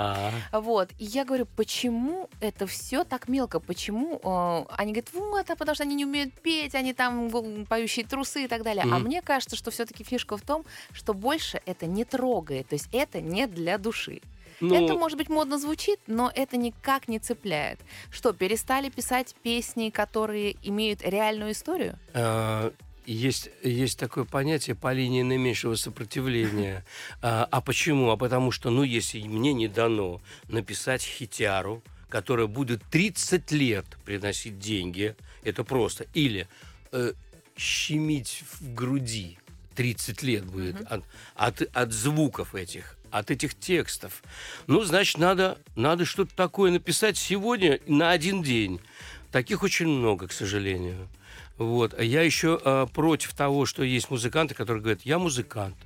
[0.53, 0.91] А, Вот.
[0.99, 3.61] И я говорю, почему это все так мелко?
[3.61, 4.21] Почему?
[4.23, 7.31] э, они говорят, вот, а потому что они не умеют петь, они там
[7.69, 8.85] поющие трусы и так далее.
[8.85, 9.03] А Мгм.
[9.05, 12.69] мне кажется, что все-таки фишка в том, что больше это не трогает.
[12.69, 14.21] То есть это не для души.
[14.61, 17.81] Ну, Это, может быть, модно звучит, но это никак не цепляет.
[18.11, 21.99] Что, перестали писать песни, которые имеют реальную историю?
[22.15, 22.73] а,
[23.07, 26.85] есть, есть такое понятие по линии наименьшего сопротивления.
[27.23, 28.11] А, а почему?
[28.11, 34.59] А потому что, ну, если мне не дано написать хитяру, которая будет 30 лет приносить
[34.59, 36.07] деньги, это просто.
[36.15, 36.47] Или
[36.93, 37.13] э,
[37.57, 39.39] щемить в груди
[39.75, 41.05] 30 лет будет от,
[41.37, 44.23] от, от звуков этих, от этих текстов.
[44.67, 48.81] Ну, значит, надо, надо что-то такое написать сегодня на один день.
[49.33, 51.09] Таких очень много, к сожалению.
[51.57, 51.95] Вот.
[51.99, 55.77] А я еще э, против того, что есть музыканты, которые говорят, я музыкант.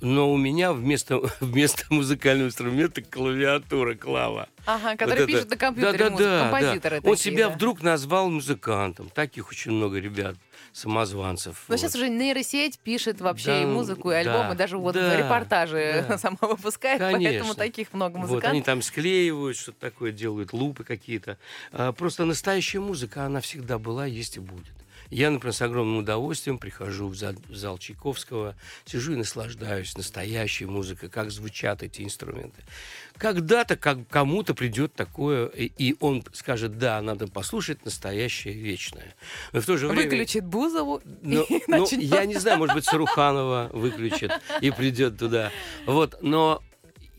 [0.00, 4.48] Но у меня вместо, вместо музыкального инструмента клавиатура, клава.
[4.66, 6.50] Ага, Вот который это- пишет на компьютере Да-да-да, музыку, да.
[6.50, 7.54] композиторы Он такие, себя да.
[7.54, 9.08] вдруг назвал музыкантом.
[9.10, 10.36] Таких очень много ребят,
[10.72, 11.64] самозванцев.
[11.68, 11.80] Но Вот.
[11.80, 16.04] сейчас уже нейросеть пишет вообще Да, и музыку, и да, альбомы, даже вот да, репортажи
[16.08, 16.18] да.
[16.18, 17.54] сама выпускает, поэтому Конечно.
[17.54, 18.50] таких много Вот, музыкантов.
[18.50, 21.38] они там склеивают, что-то такое делают, лупы какие-то.
[21.72, 24.66] А, просто настоящая музыка, она всегда была, есть и будет.
[25.10, 30.66] Я, например, с огромным удовольствием прихожу в зал, в зал Чайковского, сижу и наслаждаюсь настоящей
[30.66, 32.62] музыкой, как звучат эти инструменты.
[33.16, 39.14] Когда-то как, кому-то придет такое, и, и он скажет, да, надо послушать настоящее вечное.
[39.52, 40.04] Но в то же время...
[40.04, 42.02] Выключит Бузову Ну, и ну, начнет.
[42.02, 45.50] я не знаю, может быть, Саруханова выключит и придет туда.
[45.86, 46.62] Вот, но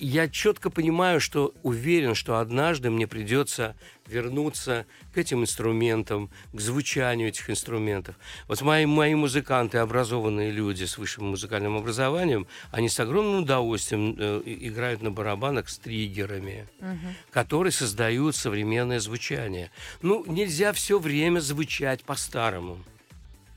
[0.01, 3.75] я четко понимаю, что уверен, что однажды мне придется
[4.11, 8.15] вернуться к этим инструментам, к звучанию этих инструментов.
[8.47, 14.41] Вот мои, мои музыканты, образованные люди с высшим музыкальным образованием, они с огромным удовольствием э,
[14.45, 17.15] играют на барабанах с триггерами, угу.
[17.31, 19.71] которые создают современное звучание.
[20.01, 22.79] Ну, нельзя все время звучать по-старому.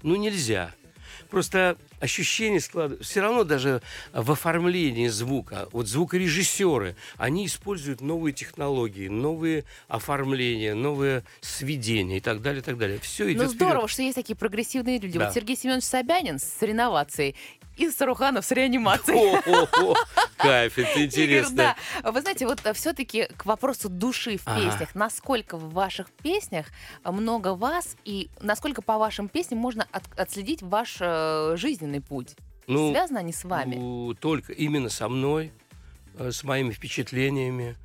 [0.02, 0.74] Ну, нельзя.
[1.34, 3.02] Просто ощущение складывается.
[3.10, 11.24] Все равно даже в оформлении звука, вот звукорежиссеры, они используют новые технологии, новые оформления, новые
[11.40, 13.00] сведения и так далее, и так далее.
[13.00, 13.90] Все идет Ну здорово, вперед.
[13.90, 15.18] что есть такие прогрессивные люди.
[15.18, 15.24] Да.
[15.24, 17.34] Вот Сергей Семенович Собянин с реновацией
[17.76, 19.38] и Саруханов с реанимацией.
[19.38, 19.94] О-о-о,
[20.37, 21.76] кайф, это Игорь, интересно.
[22.02, 22.10] да.
[22.10, 24.94] Вы знаете, вот все-таки к вопросу души в песнях.
[24.94, 26.66] Насколько в ваших песнях
[27.04, 32.37] много вас и насколько по вашим песням можно от- отследить ваш э, жизненный путь?
[32.66, 33.76] Ну, Связаны они с вами?
[33.76, 35.52] Ну, только именно со мной,
[36.18, 37.76] э, с моими впечатлениями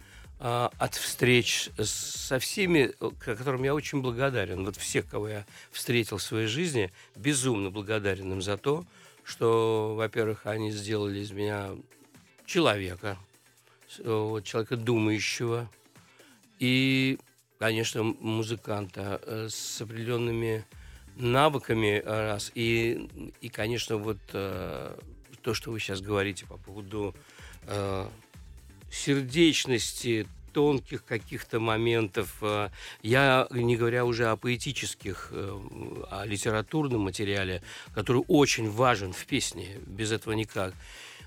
[0.42, 4.64] а, от встреч со всеми, э, которым я очень благодарен.
[4.64, 8.86] Вот всех, кого я встретил в своей жизни, безумно благодарен им за то,
[9.24, 11.72] что, во-первых, они сделали из меня
[12.46, 13.18] человека,
[14.00, 15.70] э, человека думающего,
[16.60, 17.20] и,
[17.60, 20.66] конечно, музыканта э, с определенными
[21.16, 22.52] навыками э, раз.
[22.56, 23.10] И
[23.42, 27.16] и конечно вот то что вы сейчас говорите по поводу
[28.92, 32.70] сердечности тонких каких-то моментов э,
[33.02, 35.60] я не говоря уже о поэтических э,
[36.12, 37.62] о литературном материале
[37.94, 40.74] который очень важен в песне без этого никак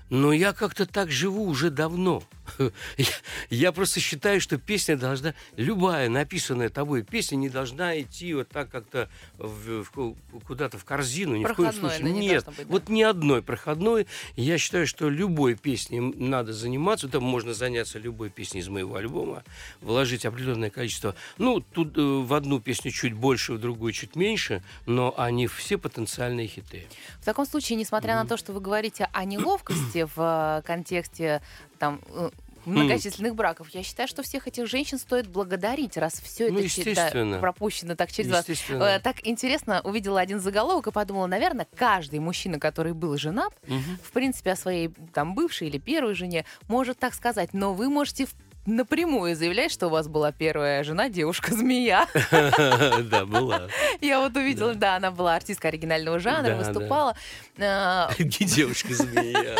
[0.09, 2.23] но я как-то так живу уже давно.
[2.97, 3.05] Я,
[3.49, 8.69] я просто считаю, что песня должна, любая написанная тобой песня не должна идти вот так
[8.69, 12.11] как-то в- в- куда-то в корзину, ни в коем Проходной случае.
[12.13, 12.63] не Нет, быть, да.
[12.67, 14.07] вот ни одной проходной.
[14.35, 17.07] Я считаю, что любой песней надо заниматься.
[17.07, 19.43] Там можно заняться любой песней из моего альбома,
[19.81, 21.15] вложить определенное количество.
[21.37, 25.77] Ну, тут э, в одну песню чуть больше, в другую чуть меньше, но они все
[25.77, 26.87] потенциальные хиты.
[27.21, 31.41] В таком случае, несмотря на то, что вы говорите о неловкости в э, контексте
[31.83, 32.29] там э,
[32.65, 37.39] многочисленных браков, я считаю, что всех этих женщин стоит благодарить, раз все Ну, это да,
[37.41, 38.45] пропущено так через вас.
[38.69, 43.97] Э, Так интересно, увидела один заголовок и подумала, наверное, каждый мужчина, который был женат, Мгм.
[44.01, 48.27] в принципе, о своей там бывшей или первой жене может так сказать, но вы можете
[48.27, 48.33] в-
[48.65, 52.07] напрямую заявлять, что у вас была первая жена, девушка-змея.
[53.03, 53.67] Да, была.
[54.01, 57.15] Я вот увидела, да, она была артисткой оригинального жанра, выступала.
[57.57, 59.57] Не девушка-змея.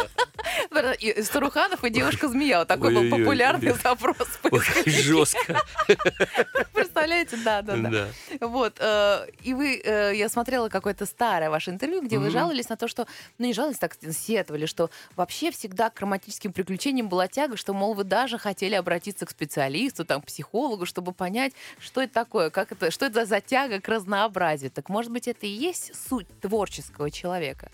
[0.99, 2.59] И Старуханов и девушка-змея.
[2.59, 4.27] Вот такой был популярный запрос.
[4.85, 5.61] жестко.
[6.73, 7.37] Представляете?
[7.37, 8.07] Да, да, да.
[8.41, 8.75] Вот.
[8.79, 12.87] э, И вы, э, я смотрела какое-то старое ваше интервью, где вы жаловались на то,
[12.87, 17.73] что, ну не жаловались, так сетовали, что вообще всегда к романтическим приключениям была тяга, что,
[17.73, 18.92] мол, вы даже хотели обратиться
[19.25, 23.41] к специалисту, там, к психологу, чтобы понять, что это такое, как это, что это за
[23.41, 24.71] тяга к разнообразию.
[24.71, 27.71] Так, может быть, это и есть суть творческого человека?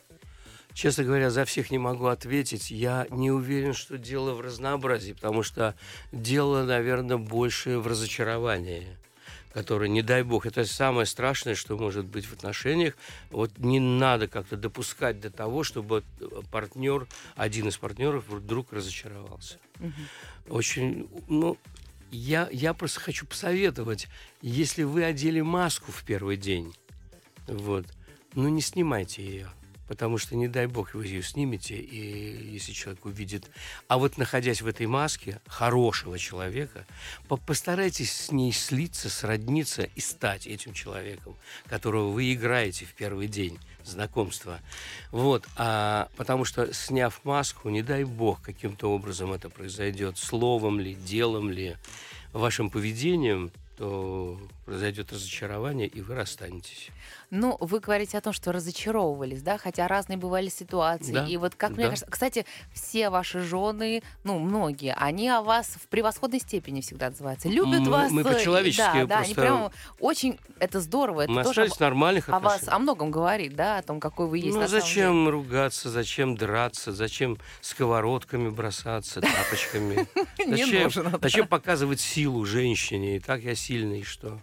[0.74, 2.72] Честно говоря, за всех не могу ответить.
[2.72, 5.76] Я не уверен, что дело в разнообразии, потому что
[6.12, 8.98] дело, наверное, больше в разочаровании
[9.54, 12.96] которое, не дай бог, это самое страшное, что может быть в отношениях.
[13.32, 16.04] Вот не надо как-то допускать до того, чтобы
[16.52, 19.58] партнер, один из партнеров вдруг разочаровался.
[20.48, 21.58] Очень, ну,
[22.12, 24.08] я, я просто хочу посоветовать,
[24.42, 26.74] если вы одели маску в первый день,
[27.48, 27.86] вот,
[28.34, 29.50] ну не снимайте ее.
[29.90, 33.50] Потому что, не дай бог, вы ее снимете, и если человек увидит...
[33.88, 36.86] А вот находясь в этой маске хорошего человека,
[37.28, 43.28] по- постарайтесь с ней слиться, сродниться и стать этим человеком, которого вы играете в первый
[43.28, 44.60] день знакомства.
[45.12, 45.48] Вот.
[45.56, 51.50] А, потому что, сняв маску, не дай бог, каким-то образом это произойдет, словом ли, делом
[51.50, 51.76] ли,
[52.34, 54.40] вашим поведением, то
[54.70, 56.90] произойдет разочарование, и вы расстанетесь.
[57.32, 61.12] Ну, вы говорите о том, что разочаровывались, да, хотя разные бывали ситуации.
[61.12, 61.90] Да, И вот как мне да.
[61.90, 67.50] кажется, кстати, все ваши жены, ну, многие, они о вас в превосходной степени всегда отзываются.
[67.50, 68.12] Любят Мы- вас.
[68.12, 71.22] мы э, по-человечески Да, да, они просто- прям очень, это здорово.
[71.22, 74.28] Это Мы тоже остались в нормальных о вас, о многом говорит, да, о том, какой
[74.28, 75.30] вы есть Ну зачем деле.
[75.32, 80.08] ругаться, зачем драться, зачем сковородками бросаться, тапочками?
[80.38, 81.18] Да.
[81.22, 83.16] зачем показывать силу женщине?
[83.16, 84.40] И так я сильный, что?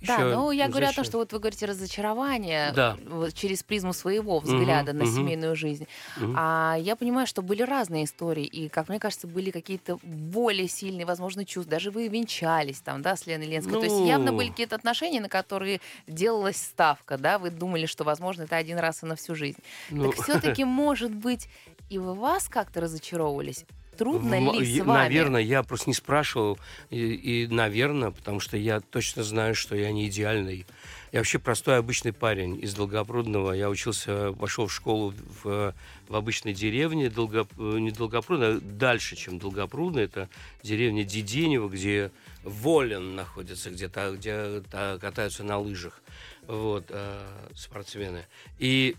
[0.00, 2.96] Да, Ещё, ну я ну, говорю о том, что вот вы говорите разочарование Да.
[3.06, 5.14] вот через призму своего взгляда на мгм.
[5.14, 5.86] семейную жизнь.
[6.16, 6.34] Мгм.
[6.38, 11.04] А я понимаю, что были разные истории, и, как мне кажется, были какие-то более сильные,
[11.04, 11.70] возможно, чувства.
[11.72, 13.74] Даже вы венчались там, да, с Леной Ленской.
[13.74, 14.38] То есть явно Ну.
[14.38, 19.02] были какие-то отношения, на которые делалась ставка, да, вы думали, что, возможно, это один раз
[19.02, 19.58] и на всю жизнь.
[19.90, 21.48] Ну, Так все-таки, может быть,
[21.90, 23.64] и вы вас как-то разочаровывались?
[24.00, 24.98] Трудно М- ли с я- вами?
[25.04, 26.58] Наверное, я просто не спрашивал.
[26.88, 30.64] И, и, наверное, потому что я точно знаю, что я не идеальный.
[31.12, 33.52] Я вообще простой обычный парень из Долгопрудного.
[33.52, 35.74] Я учился, пошел в школу в,
[36.08, 39.98] в обычной деревне, Долго, не Долгопрудно, а дальше, чем Долгопрудно.
[40.00, 40.30] Это
[40.62, 42.10] деревня Диденево, где
[42.42, 46.00] Волен находится, где, та, где та, катаются на лыжах
[46.46, 47.20] вот, э,
[47.54, 48.24] спортсмены.
[48.58, 48.96] И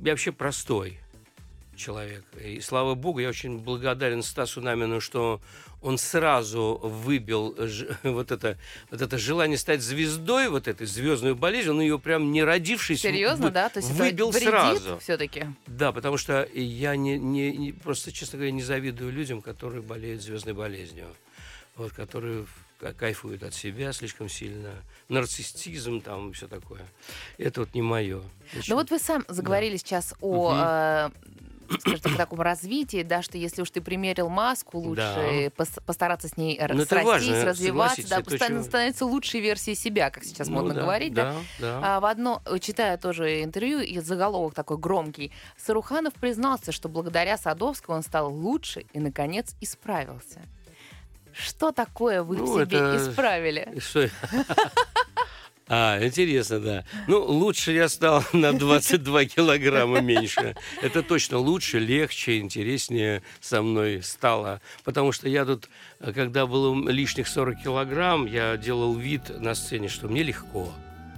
[0.00, 0.98] я вообще простой
[1.76, 2.24] человек.
[2.42, 5.40] И слава богу, я очень благодарен Стасу Намину, что
[5.82, 7.54] он сразу выбил
[8.02, 8.56] вот это,
[8.90, 13.46] вот это желание стать звездой, вот этой звездной болезнью, он ее прям не родившись Серьезно,
[13.46, 13.68] вы- да?
[13.68, 14.98] То есть выбил это сразу.
[14.98, 15.46] все-таки?
[15.66, 20.22] Да, потому что я не, не, не- просто, честно говоря, не завидую людям, которые болеют
[20.22, 21.06] звездной болезнью.
[21.76, 22.46] Вот, которые
[22.78, 24.70] ка- кайфуют от себя слишком сильно.
[25.08, 26.82] Нарциссизм там и все такое.
[27.36, 28.22] Это вот не мое.
[28.68, 30.62] Ну вот вы сам заговорили сейчас о, Мгм.
[30.64, 31.10] э,
[31.80, 36.36] скажем так, таком развитии, да, что если уж ты примерил маску, лучше пос- постараться с
[36.36, 40.48] ней р- Ну, срастись, важно, развиваться, да, ста- очень- становиться лучшей версией себя, как сейчас
[40.48, 41.32] Ну модно да, говорить, да.
[41.58, 41.80] да.
[41.80, 41.96] да.
[41.96, 47.96] А в одно, читая тоже интервью, и заголовок такой громкий, Саруханов признался, что благодаря Садовскому
[47.96, 50.40] он стал лучше и, наконец, исправился.
[51.32, 53.78] Что такое вы Ну, в себе это- исправили?
[53.80, 54.08] Что?
[55.66, 56.84] А, интересно, да.
[57.08, 60.54] Ну, лучше я стал на 22 килограмма меньше.
[60.82, 64.60] Это точно лучше, легче, интереснее со мной стало.
[64.84, 65.68] Потому что я тут,
[66.00, 70.70] э, когда было лишних 40 килограмм, я делал вид на сцене, что мне легко.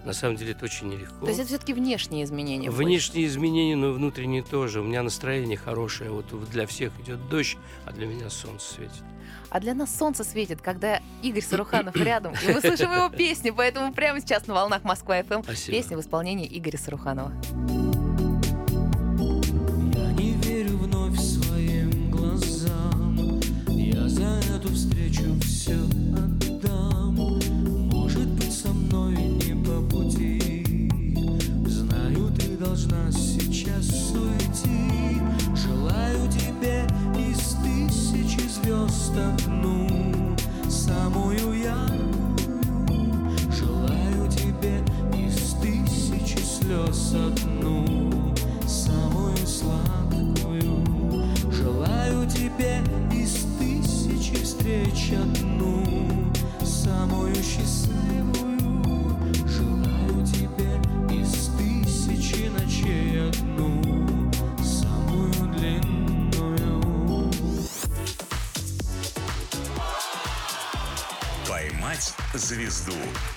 [0.07, 1.18] На самом деле это очень нелегко.
[1.18, 2.70] То есть это все-таки внешние изменения?
[2.70, 2.84] больше?
[2.84, 4.80] Внешние изменения, но внутренние тоже.
[4.80, 6.12] У меня настроение хорошее.
[6.12, 9.02] Вот для всех идет дождь, а для меня солнце светит.
[9.50, 13.92] А для нас солнце светит, когда Игорь Саруханов рядом, и мы слышим его песни, поэтому
[13.92, 15.76] прямо сейчас на волнах Москва ФМ Спасибо.
[15.76, 17.32] песня в исполнении Игоря Саруханова.
[19.92, 26.36] Я не верю вновь своим глазам Я за эту встречу все отдам
[32.76, 35.18] должна сейчас уйти.
[35.54, 36.86] Желаю тебе
[37.18, 40.36] из тысячи звезд одну
[40.68, 42.60] Самую яркую.
[43.50, 44.84] Желаю тебе
[45.18, 48.34] из тысячи слез одну
[48.66, 50.84] Самую сладкую.
[51.50, 55.55] Желаю тебе из тысячи встреч одну
[72.39, 72.93] звезду»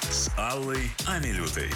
[0.09, 1.69] с Аллой Амилютой.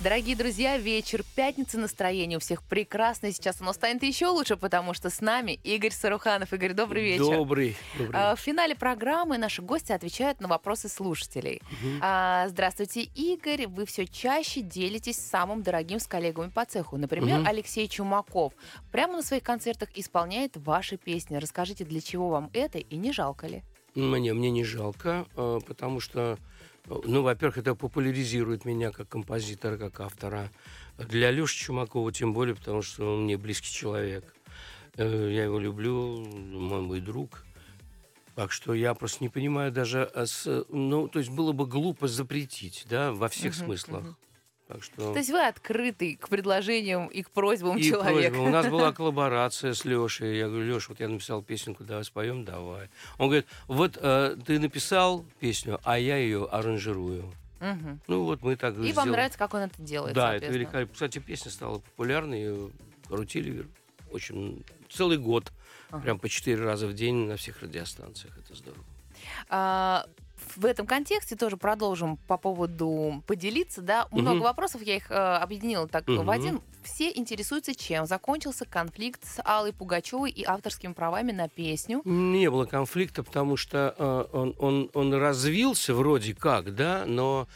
[0.00, 3.32] Дорогие друзья, вечер пятницы, настроение у всех прекрасное.
[3.32, 6.52] Сейчас оно станет еще лучше, потому что с нами Игорь Саруханов.
[6.52, 7.24] Игорь, добрый вечер.
[7.24, 7.76] Добрый.
[7.98, 8.12] добрый.
[8.14, 11.60] А, В финале программы наши гости отвечают на вопросы слушателей.
[12.00, 13.66] А, Здравствуйте, Игорь.
[13.66, 16.96] Вы все чаще делитесь самым дорогим с коллегами по цеху.
[16.96, 17.48] Например, Мгм.
[17.48, 18.52] Алексей Чумаков
[18.92, 21.34] прямо на своих концертах исполняет ваши песни.
[21.38, 23.64] Расскажите, для чего вам это и не жалко ли?
[23.94, 26.38] Мне, мне не жалко, э, потому что,
[26.86, 30.50] э, ну, во-первых, это популяризирует меня как композитора, как автора.
[30.98, 34.24] Для Леши Чумакова тем более, потому что он мне близкий человек.
[34.96, 37.44] Э, Я его люблю, он мой друг.
[38.34, 40.24] Так что я просто не понимаю даже, а
[40.68, 44.02] ну, то есть было бы глупо запретить, да, во всех Мгм, смыслах.
[44.04, 44.16] мгм.
[44.68, 45.12] Так что...
[45.12, 48.34] То есть вы открыты к предложениям и к просьбам И человека.
[48.34, 48.48] просьба.
[48.48, 50.36] У нас была коллаборация с Лешей.
[50.36, 52.90] Я говорю, Леш, вот я написал песенку, давай споем, давай.
[53.16, 57.32] Он говорит, вот э, ты написал песню, а я ее аранжирую.
[57.60, 58.00] Мгм.
[58.06, 59.10] Ну вот мы так И вам сделали.
[59.10, 60.92] нравится, как он это делает, Да, это великолепно.
[60.92, 62.70] Кстати, песня стала популярной, ее
[63.08, 63.66] крутили
[64.12, 65.50] очень целый год.
[65.90, 66.02] Ага.
[66.02, 68.36] Прям по четыре раза в день на всех радиостанциях.
[68.36, 68.84] Это здорово.
[69.48, 70.04] А,
[70.56, 74.06] в этом контексте тоже продолжим по поводу поделиться, да.
[74.10, 74.22] Мгм.
[74.22, 76.30] Много вопросов, я их э, объединила так в Мгм.
[76.30, 76.60] один.
[76.82, 82.00] Все интересуются, чем закончился конфликт с Аллой Пугачевой и авторскими правами на песню.
[82.04, 87.46] Не было конфликта, потому что э, он, он, он развился вроде как, да, но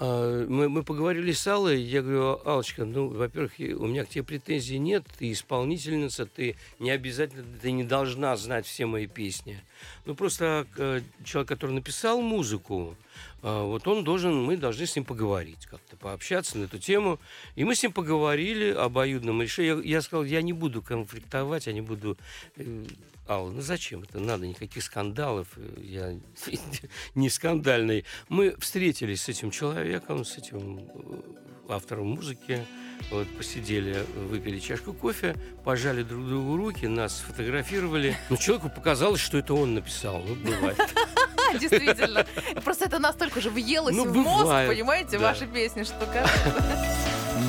[0.00, 4.78] мы, мы поговорили с Аллой, я говорю, Аллочка, ну, во-первых, у меня к тебе претензий
[4.78, 9.60] нет, ты исполнительница, ты не обязательно, ты не должна знать все мои песни.
[10.06, 12.96] Ну, просто э, человек, который написал музыку,
[13.42, 17.18] вот он должен, мы должны с ним поговорить, как-то пообщаться на эту тему.
[17.54, 19.82] И мы с ним поговорили обоюдном решении.
[19.82, 22.18] Я, я сказал, я не буду конфликтовать, я не буду...
[22.56, 22.84] э,
[23.28, 24.46] Алла, ну зачем это надо?
[24.46, 25.48] Никаких скандалов.
[25.56, 26.18] э, Я
[27.14, 28.04] не скандальный.
[28.28, 31.20] Мы встретились с этим человеком, с этим э,
[31.68, 32.66] автором музыки.
[33.10, 35.34] Вот посидели, выпили чашку кофе,
[35.64, 38.14] пожали друг другу руки, нас сфотографировали.
[38.28, 40.22] Но человеку показалось, что это он написал.
[40.22, 40.76] Ну, бывает.
[41.60, 42.26] Действительно.
[42.64, 45.28] Просто это настолько же въелось Ну, в мозг, бывает, понимаете, да.
[45.28, 46.64] ваши песни, что кажется.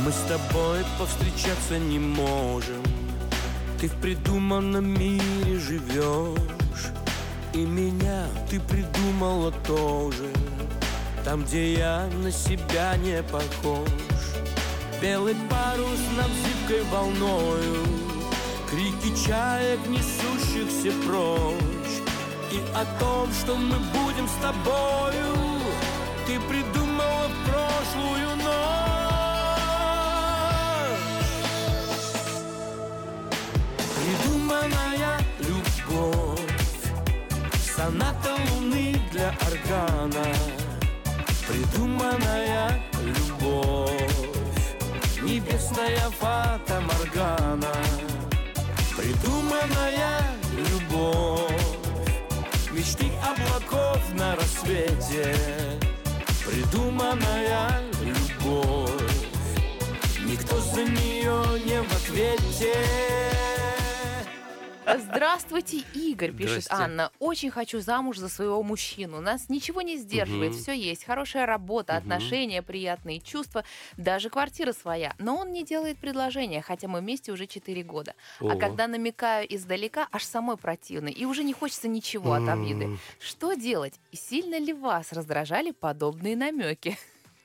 [0.06, 2.82] Мы с тобой повстречаться не можем.
[3.80, 6.92] Ты в придуманном мире живешь.
[7.54, 10.30] И меня ты придумала тоже.
[11.26, 13.90] Там, где я на себя не похож.
[15.02, 17.86] Белый парус над зыбкой волною.
[18.70, 22.11] Крики чаек, несущихся прочь
[22.52, 25.38] И о том, что мы будем с тобою.
[26.28, 28.52] Ты придумала прошлую ночь.
[33.96, 36.40] Придуманная любовь
[37.74, 40.26] Соната луны для органа.
[41.48, 43.92] Придуманная любовь
[45.22, 47.74] Небесная фата Моргана.
[48.98, 51.61] Придуманная любовь
[54.22, 55.36] на рассвете.
[56.46, 58.92] Придуманная любовь.
[60.26, 63.21] Никто за нее не в ответе
[65.00, 66.74] Здравствуйте, Игорь, пишет Здрасте.
[66.84, 67.12] Анна.
[67.20, 69.22] Очень хочу замуж за своего мужчину.
[69.22, 70.62] Нас ничего не сдерживает, Мгм.
[70.62, 71.04] все есть.
[71.06, 72.02] Хорошая работа, Мгм.
[72.02, 73.64] отношения, приятные чувства,
[73.98, 75.14] даже квартира своя.
[75.18, 78.14] Но он не делает предложения, хотя мы вместе уже 4 года.
[78.40, 78.56] А О.
[78.58, 81.10] когда намекаю издалека, аж самой противно.
[81.10, 82.86] И уже не хочется ничего от обиды.
[82.86, 83.00] М.
[83.20, 84.00] Что делать?
[84.12, 86.98] И сильно ли вас раздражали подобные намеки?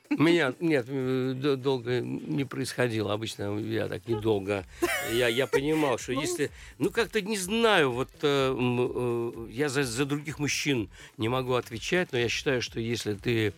[0.09, 3.13] Меня, нет, э, долго не происходило.
[3.13, 4.65] Обычно я так недолго.
[5.11, 6.49] Я, я понимал, что Ну, если...
[6.77, 12.11] Ну, как-то не знаю, вот э, э, я за, за других мужчин не могу отвечать,
[12.11, 13.53] но я считаю, что если ты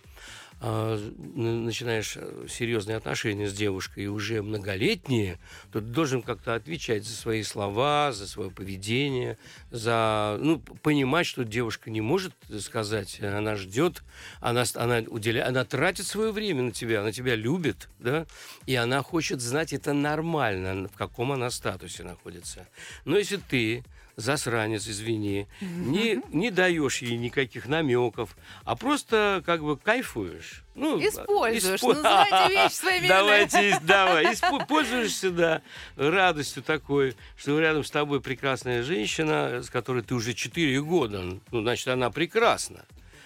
[0.62, 5.40] начинаешь э, серьезные отношения с девушкой и уже многолетние,
[5.72, 9.38] то ты должен как-то отвечать за свои слова, за свое поведение,
[9.72, 14.04] за ну понимать, что девушка не может сказать, она ждет,
[14.42, 18.26] она она уделяет, она тратит свое время на тебя, она тебя любит, да,
[18.66, 22.68] и она хочет знать это нормально, в каком она статусе находится.
[23.06, 23.84] Но если ты
[24.16, 28.36] засранец, извини, не, не даешь ей никаких намеков,
[28.66, 30.64] а просто как бы кайфуешь.
[30.76, 31.82] Ну, Используешь.
[31.82, 35.62] испо- Называйте вещи своими Давайте, давай, испо- пользуешься, да,
[35.96, 41.62] радостью такой, что рядом с тобой прекрасная женщина, с которой ты уже 4 года, ну,
[41.62, 42.86] значит, она прекрасна.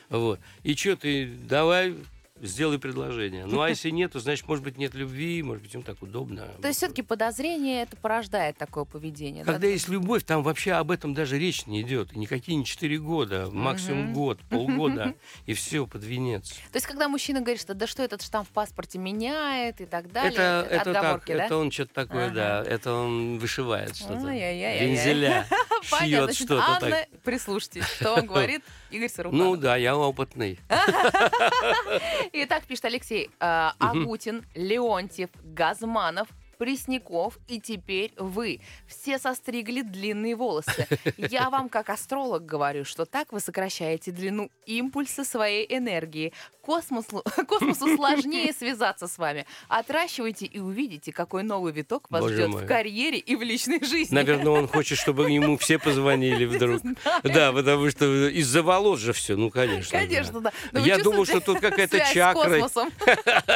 [0.10, 0.40] Вот.
[0.64, 1.96] И что ты, давай,
[2.44, 3.46] сделай предложение.
[3.46, 6.48] Ну, а если нет, то, значит, может быть, нет любви, может быть, им так удобно.
[6.62, 9.44] То есть все-таки подозрение это порождает такое поведение.
[9.44, 9.54] да?
[9.54, 12.14] Когда есть любовь, там вообще об этом даже речь не идет.
[12.14, 14.14] И никакие не 4 года, максимум Мгм.
[14.14, 15.16] год, полгода,
[15.46, 16.50] и все под венец.
[16.72, 20.12] То есть, когда мужчина говорит, что да что этот штамп в паспорте меняет и так
[20.12, 21.46] далее, Это, это так, да?
[21.46, 24.28] это он что-то такое, да, это он вышивает что-то.
[24.30, 25.48] Вензеля,
[25.90, 27.08] Понятно, значит, что-то Анна, так.
[27.24, 29.46] прислушайтесь, что он говорит Игорь Саруханов.
[29.46, 30.60] Ну да, я опытный.
[32.34, 36.28] Итак, пишет Алексей, э, Агутин, Леонтьев, Газманов,
[36.64, 38.62] Пресняков и теперь вы.
[38.88, 40.88] Все состригли длинные волосы.
[41.18, 46.32] Я вам, как астролог, говорю, что так вы сокращаете длину импульса своей энергии.
[46.62, 49.46] Космосу, космосу сложнее связаться с вами.
[49.68, 52.64] Отращивайте и увидите, какой новый виток вас Боже ждет мой.
[52.64, 54.16] в карьере и в личной жизни.
[54.16, 56.82] Наверное, он хочет, чтобы ему все позвонили вдруг.
[57.24, 60.00] Да, потому что из-за волос же все, ну конечно.
[60.00, 60.54] Конечно, да.
[60.72, 62.62] Я думал, чувствуете что тут какая-то связь с чакра.
[62.62, 62.90] космосом?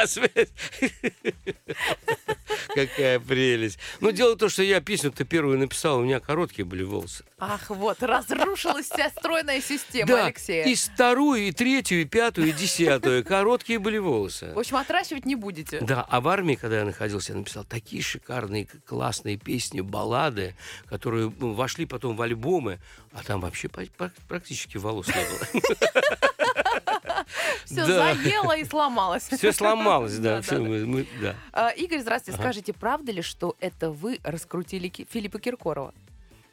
[0.04, 0.48] Связь.
[2.98, 3.78] Какая прелесть.
[4.00, 7.24] Ну, дело в том, что я песню-то первую написал, у меня короткие были волосы.
[7.38, 10.64] Ах, вот, разрушилась вся стройная система Да, Алексея.
[10.64, 13.24] и вторую, и третью, и пятую, и десятую.
[13.24, 14.52] Короткие были волосы.
[14.52, 15.78] В общем, отращивать не будете.
[15.80, 21.32] Да, а в армии, когда я находился, я написал такие шикарные, классные песни, баллады, которые
[21.38, 22.80] ну, вошли потом в альбомы,
[23.12, 23.68] а там вообще
[24.26, 25.62] практически волос не было.
[27.64, 29.28] Все заело и сломалось.
[29.28, 30.42] Все сломалось, да.
[31.52, 32.38] А, Игорь, здравствуйте.
[32.40, 35.94] Скажите, правда ли, что это вы раскрутили Филиппа Киркорова?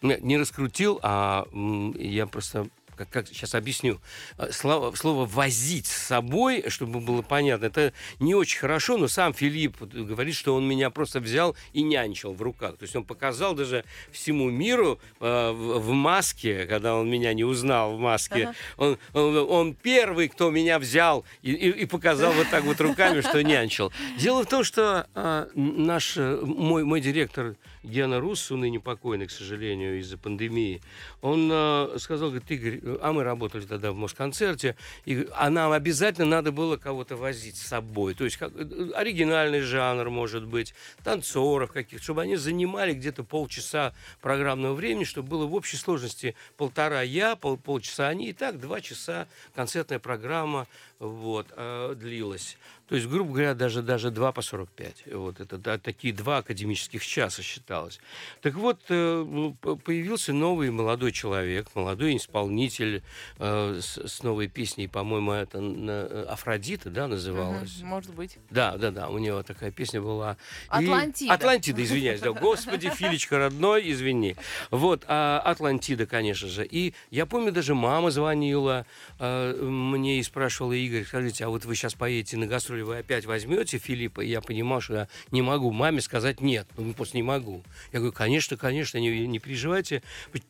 [0.02, 1.48] Не раскрутил, а
[1.96, 4.00] я просто как, как сейчас объясню.
[4.38, 9.34] А, Слово, слово возить с собой, чтобы было понятно, это не очень хорошо, но сам
[9.34, 12.78] Филипп говорит, что он меня просто взял и нянчил в руках.
[12.78, 17.44] То есть он показал даже всему миру э, в, в маске, когда он меня не
[17.44, 18.44] узнал в маске.
[18.46, 18.56] Ага.
[18.78, 23.22] Он, он, он первый, кто меня взял и, и- и показал вот так вот руками,
[23.22, 23.92] что нянчил.
[24.18, 27.56] Дело в том, что а, наш э, мой, мой директор
[27.86, 30.82] Гена Руссу, ныне покойный, к сожалению, из-за пандемии,
[31.22, 34.76] он э, сказал, говорит, Игорь, а мы работали тогда в Москонцерте,
[35.06, 38.14] и, а нам обязательно надо было кого-то возить с собой.
[38.14, 40.74] То есть как, э, оригинальный жанр, может быть,
[41.04, 47.02] танцоров каких-то, чтобы они занимали где-то полчаса программного времени, чтобы было в общей сложности полтора
[47.02, 50.68] я, пол, полчаса они, и так два часа концертная программа
[51.00, 52.58] вот, э, длилась.
[52.88, 55.14] То есть, грубо говоря, даже, даже 2 по 45.
[55.14, 58.00] Вот это да, такие два академических часа считалось.
[58.42, 63.04] Так вот, э, ну, появился новый молодой человек, молодой исполнитель
[63.40, 67.80] э, с, с новой песней, по-моему, это э, Афродита, да, называлась?
[67.80, 68.38] Угу, может быть.
[68.52, 70.38] Да, да, да, у него такая песня была.
[70.68, 71.32] Атлантида.
[71.32, 71.36] И...
[71.36, 72.34] Атлантида, извиняюсь, да.
[72.34, 74.36] Господи, Филечка родной, извини.
[74.70, 76.66] Вот, а Атлантида, конечно же.
[76.66, 78.86] И я помню, даже мама звонила
[79.20, 83.26] э, мне и спрашивала, Игорь, скажите, а вот вы сейчас поедете на гастроли, вы опять
[83.26, 84.22] возьмете Филиппа?
[84.22, 86.68] И я понимал, что я не могу маме сказать нет.
[86.78, 87.64] Ну, просто не могу.
[87.92, 90.04] Я говорю, конечно, конечно, не, не переживайте.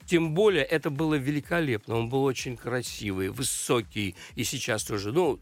[0.05, 1.95] Тем более, это было великолепно.
[1.95, 4.15] Он был очень красивый, высокий.
[4.35, 5.11] И сейчас тоже.
[5.11, 5.39] Ну,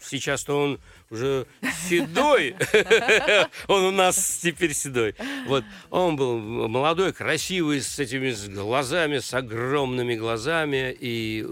[0.00, 1.46] сейчас-то он уже
[1.88, 2.54] седой.
[3.66, 5.14] Он у нас теперь седой.
[5.46, 5.64] Вот.
[5.90, 10.96] Он был молодой, красивый, с этими глазами, с огромными глазами.
[10.98, 11.44] И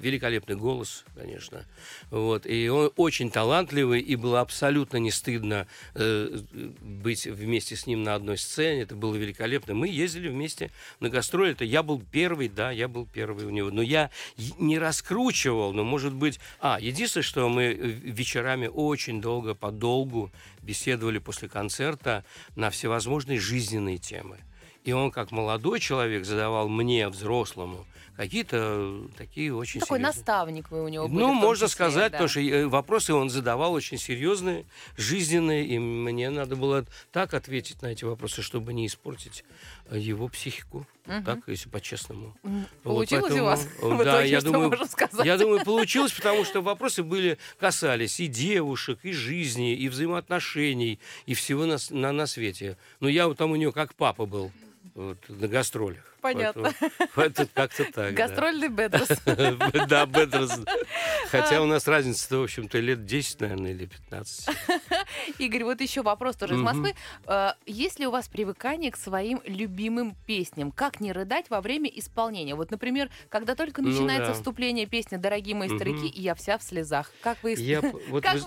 [0.00, 1.64] великолепный голос, конечно.
[2.10, 2.46] Вот.
[2.46, 6.38] И он очень талантливый, и было абсолютно не стыдно э,
[6.80, 8.82] быть вместе с ним на одной сцене.
[8.82, 9.74] Это было великолепно.
[9.74, 11.52] Мы ездили вместе на гастроли.
[11.52, 13.70] Это я был первый, да, я был первый у него.
[13.70, 14.10] Но я
[14.58, 16.40] не раскручивал, но, может быть...
[16.60, 20.30] А, единственное, что мы вечерами очень долго, подолгу
[20.62, 22.24] беседовали после концерта
[22.56, 24.38] на всевозможные жизненные темы.
[24.84, 27.86] И он, как молодой человек, задавал мне, взрослому,
[28.16, 30.16] какие-то такие очень Такой серьезные...
[30.16, 31.18] наставник вы у него были.
[31.18, 32.18] Ну, можно числе, сказать, да.
[32.18, 37.82] потому что э, вопросы он задавал очень серьезные, жизненные, и мне надо было так ответить
[37.82, 39.44] на эти вопросы, чтобы не испортить
[39.90, 40.86] э, его психику.
[41.06, 41.24] Мгм.
[41.24, 42.34] Так, если по-честному.
[42.82, 43.68] Получилось поэтому, у вас?
[43.80, 45.24] э, В Да, итоге, я что думаю, можно сказать?
[45.26, 51.34] я думаю, получилось, потому что вопросы были касались и девушек, и жизни, и взаимоотношений, и
[51.34, 52.76] всего на, на, на свете.
[53.00, 54.50] Но я вот там у него как папа был
[54.94, 56.15] вот, на гастролях.
[56.34, 56.72] Понятно.
[57.14, 58.14] Поэтому- как-то так.
[58.14, 59.08] Гастрольный Бедрос.
[59.88, 60.60] Да, Бедрос.
[61.30, 64.48] Хотя у нас разница-то, в общем-то, лет 10, наверное, или 15.
[65.38, 66.60] Игорь, вот еще вопрос тоже из.
[66.60, 66.94] Москвы.
[67.26, 70.72] Э, Есть ли у вас привыкание к своим любимым песням?
[70.72, 72.54] Как не рыдать во время исполнения?
[72.54, 76.62] Вот, например, когда только Ну начинается вступление песни «Дорогие мои старики», и я вся в
[76.62, 77.10] слезах.
[77.22, 77.56] Как вы,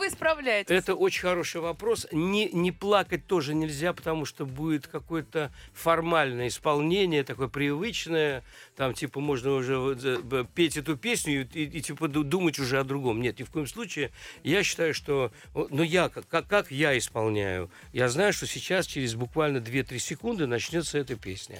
[0.09, 0.71] справляетесь?
[0.71, 2.07] Это очень хороший вопрос.
[2.11, 8.43] Не, плакать тоже нельзя, потому что будет какое-то формальное исполнение, такое привычное.
[8.75, 10.19] Там, типа, можно уже
[10.55, 13.21] петь эту песню и, и, и, типа, ду- думать уже о другом.
[13.21, 14.11] Нет, ни в коем случае.
[14.43, 15.31] Я считаю, что...
[15.53, 17.69] Ну, я, как, как, я исполняю?
[17.93, 21.59] Я знаю, что сейчас, через буквально 2-3 секунды, начнется эта песня.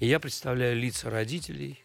[0.00, 1.82] И я представляю лица родителей,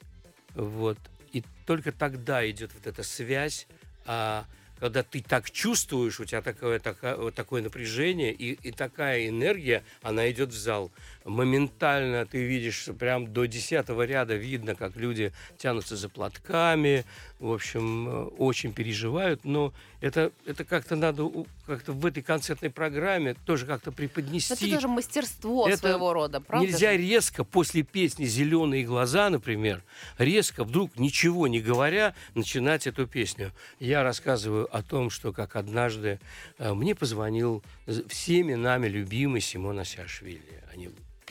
[0.56, 0.98] вот.
[1.32, 3.68] И только тогда идет вот эта связь,
[4.06, 4.46] а,
[4.80, 10.30] когда ты так чувствуешь, у тебя такое, такое, такое напряжение и, и такая энергия, она
[10.32, 10.92] идет в зал.
[11.30, 17.06] Моментально ты видишь, прям до десятого ряда видно, как люди тянутся за платками,
[17.40, 21.30] в общем, э, очень переживают, но это, это как-то надо
[21.66, 24.54] как-то в этой концертной программе тоже как-то преподнести.
[24.54, 26.66] это тоже мастерство Это своего рода, правда?
[26.68, 26.98] Нельзя же?
[26.98, 29.84] резко после песни «Зеленые глаза», например,
[30.18, 33.52] резко, вдруг ничего не говоря, начинать эту песню.
[33.80, 36.20] Я рассказываю о том, что как однажды
[36.58, 40.64] э, мне позвонил з- всеми нами любимый Симон Асяшвили.
[40.74, 40.90] Они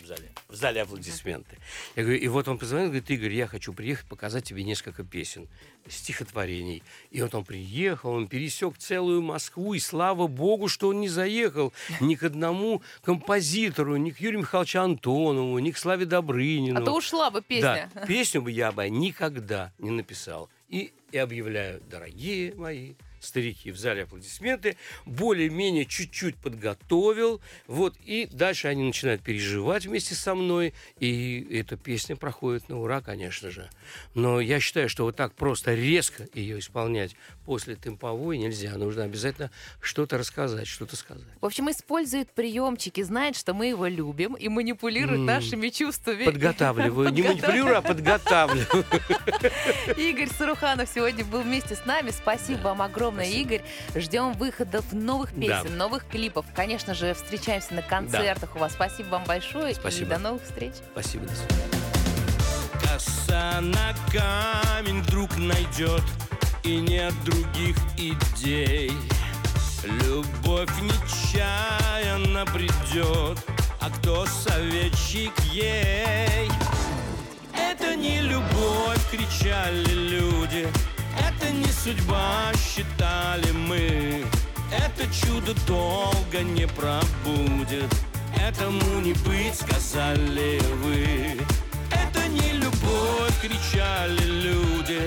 [0.09, 1.59] зале, в зале аплодисменты.
[1.95, 5.49] Я говорю, и вот он позвонил, говорит, Игорь, я хочу приехать показать тебе несколько песен,
[5.89, 6.83] стихотворений.
[7.11, 11.73] И вот он приехал, он пересек целую Москву, и слава богу, что он не заехал
[12.01, 16.81] ни к одному композитору, ни к Юрию Михайловичу Антонову, ни к Славе Добрынину.
[16.81, 17.91] А то ушла бы песня.
[17.95, 20.49] Да, песню бы я бы никогда не написал.
[20.69, 28.69] И, и объявляю, дорогие мои старики, в зале аплодисменты, более-менее чуть-чуть подготовил, вот, и дальше
[28.69, 33.69] они начинают переживать вместе со мной, и эта песня проходит на ура, конечно же.
[34.15, 39.51] Но я считаю, что вот так просто резко ее исполнять после темповой нельзя, нужно обязательно
[39.81, 41.25] что-то рассказать, что-то сказать.
[41.41, 45.27] В общем, использует приемчики, знает, что мы его любим и манипулирует М.
[45.27, 46.25] нашими чувствами.
[46.25, 48.85] Подготавливаю, не манипулирую, а подготавливаю.
[49.97, 52.11] Игорь Саруханов сегодня был вместе с нами.
[52.11, 53.55] Спасибо вам огромное, Спасибо.
[53.55, 53.63] Игорь.
[53.95, 55.63] Ждем выходов новых Да.
[55.63, 56.45] песен, новых клипов.
[56.55, 58.73] Конечно же, встречаемся на концертах у вас.
[58.73, 60.07] Спасибо вам большое Спасибо.
[60.07, 60.73] и до новых встреч.
[60.93, 61.65] Спасибо, до свидания.
[62.83, 66.03] Коса на камень вдруг найдет
[66.63, 68.93] И нет других идей
[69.85, 73.39] Любовь нечаянно придет
[73.81, 76.49] А кто советчик ей?
[77.57, 80.69] Это не любовь, кричали люди
[81.41, 84.25] Это не судьба, считали мы.
[84.73, 87.95] Это чудо долго не пробудет.
[88.37, 91.39] Этому не быть, сказали вы.
[91.93, 95.01] Это не любовь, кричали люди.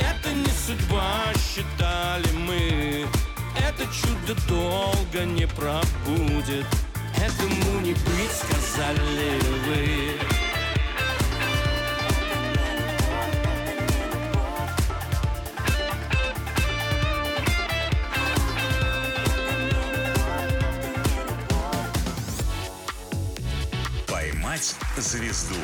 [0.00, 3.06] Это не судьба, считали мы.
[3.56, 6.66] Это чудо долго не пробудет.
[7.16, 10.45] Этому не быть, сказали вы
[24.56, 25.54] «Поймать звезду»